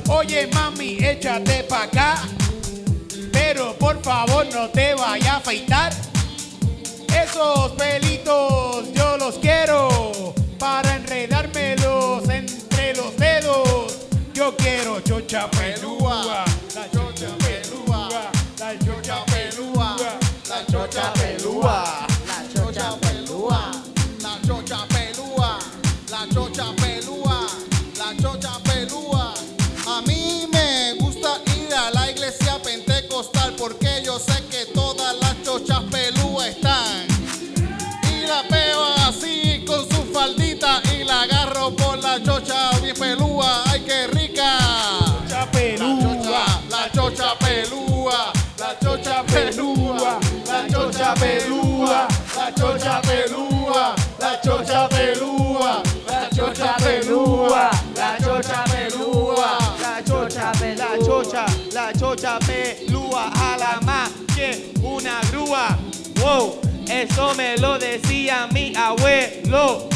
[0.09, 2.23] Oye mami, échate pa' acá.
[3.33, 5.93] Pero por favor no te vaya a afeitar.
[7.09, 14.09] Esos pelitos yo los quiero para enredármelos entre los dedos.
[14.35, 16.45] Yo quiero chocha pelúa,
[66.29, 66.61] Wow,
[66.91, 69.89] eso me lo decía mi abuelo.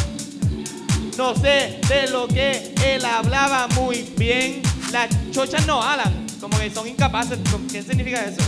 [1.19, 4.63] No sé de lo que él hablaba muy bien.
[4.93, 7.39] Las chochas no hablan, como que son incapaces.
[7.71, 8.41] ¿Qué significa eso?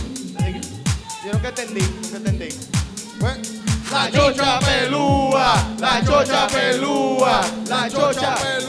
[1.23, 2.49] Yo nunca entendí, nunca entendí.
[3.91, 8.64] La chocha pelúa, la chocha pelúa, la chocha pelúa,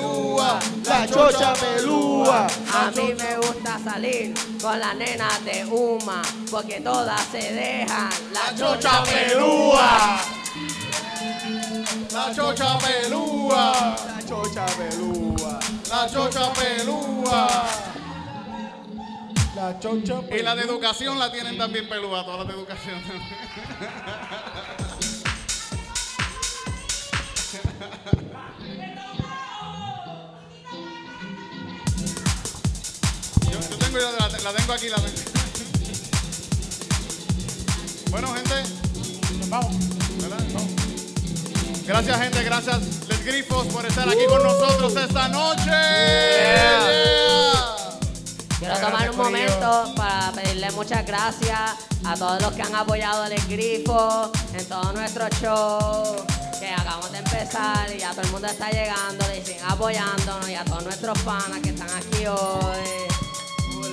[1.31, 2.47] chocha pelúa.
[2.73, 8.55] A mí me gusta salir con las nenas de Uma, porque todas se dejan la
[8.55, 10.21] chocha pelúa.
[12.13, 13.97] La chocha pelúa.
[14.07, 15.61] La chocha pelúa.
[15.91, 17.49] La chocha pelúa.
[19.57, 23.03] La chocha Y la de educación la tienen también pelúa, todas las de educación.
[34.01, 35.19] la, la tengo aquí, la tengo.
[38.11, 38.55] Bueno, gente,
[39.49, 39.75] Vamos.
[40.21, 40.45] ¿verdad?
[40.53, 40.71] Vamos.
[41.87, 45.71] Gracias, gente, gracias, Les Grifos, por estar aquí con nosotros esta noche.
[45.71, 47.07] Yeah.
[48.59, 51.61] Quiero tomar un momento para pedirle muchas gracias
[52.05, 56.17] a todos los que han apoyado el grifo en todo nuestro show.
[56.59, 60.55] Que acabamos de empezar y ya todo el mundo está llegando y siguen apoyándonos y
[60.55, 63.16] a todos nuestros panas que están aquí hoy.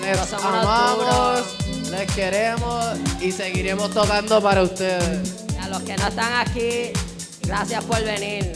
[0.03, 1.43] Les amamos,
[1.89, 5.33] les queremos y seguiremos tocando para ustedes.
[5.55, 6.91] Y a los que no están aquí,
[7.43, 8.51] gracias por venir.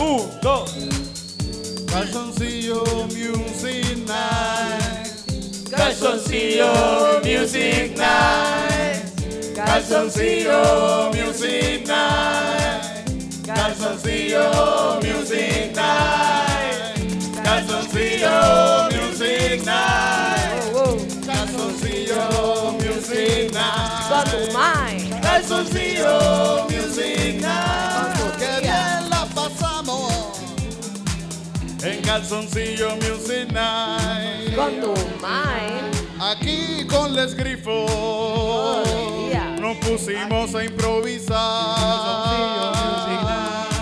[0.00, 0.74] Un, dos.
[1.86, 5.70] Calzoncillo Music Night.
[5.70, 9.54] Calzoncillo Music Night.
[9.54, 13.46] Calzoncillo Music Night.
[13.46, 17.44] Calzoncillo Music Night.
[17.44, 18.89] Calzoncillo Music
[19.70, 21.26] Night.
[21.26, 22.22] Calzoncillo
[22.80, 24.08] Music Night.
[24.10, 25.20] Con tu mind.
[25.22, 26.14] Calzoncillo
[26.70, 28.38] Music Night.
[28.38, 28.60] Tía.
[28.60, 30.12] bien la pasamos
[31.82, 34.54] en Calzoncillo Music Night.
[34.56, 34.94] Con tu
[35.24, 35.94] mind.
[36.20, 37.86] Aquí con Les Grifo
[39.30, 39.56] Yeah.
[39.60, 41.38] nos pusimos a improvisar.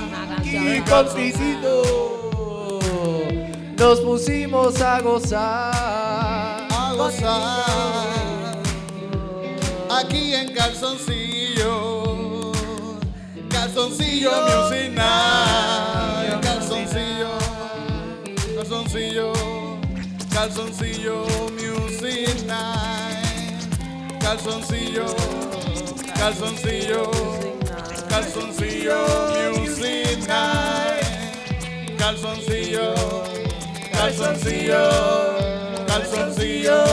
[0.07, 0.74] Una canción.
[0.74, 1.07] Y con
[3.78, 6.66] nos pusimos a gozar.
[6.70, 8.58] a gozar.
[9.90, 12.52] Aquí en calzoncillo.
[13.48, 17.38] Calzoncillo music night calzoncillo.
[18.56, 19.32] Calzoncillo.
[20.32, 23.68] Calzoncillo music night
[24.20, 25.06] calzoncillo.
[26.16, 27.10] Calzoncillo.
[28.08, 28.96] Calzoncillo
[29.54, 31.06] music night
[31.98, 33.38] calzoncillo
[33.99, 34.88] calzoncillo
[35.86, 36.84] calzoncillo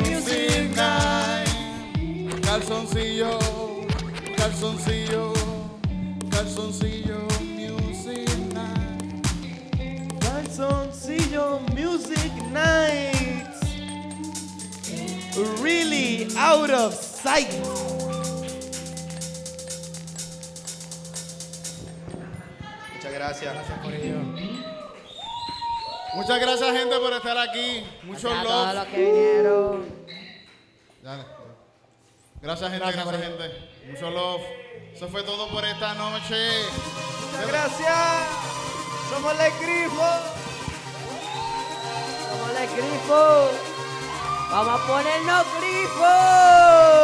[0.00, 3.38] music night calzoncillo
[4.36, 5.32] calzoncillo
[6.30, 8.84] calzoncillo music night
[10.20, 13.60] Calzoncillo Music Nights.
[15.60, 17.50] Really out of sight.
[22.94, 23.54] Muchas gracias.
[23.54, 24.73] Gracias por ello.
[26.14, 30.04] Muchas gracias gente por estar aquí mucho Gracias a todos love los que vinieron.
[31.02, 31.24] Dale.
[32.40, 34.42] gracias gente Gracias, gracias gente mucho love
[34.94, 36.36] eso fue todo por esta noche
[37.34, 38.44] Muchas gracias.
[39.10, 40.20] Somos Les Grifos.
[42.30, 43.50] Como el grifo.
[44.50, 46.94] Vamos a ponernos grifos.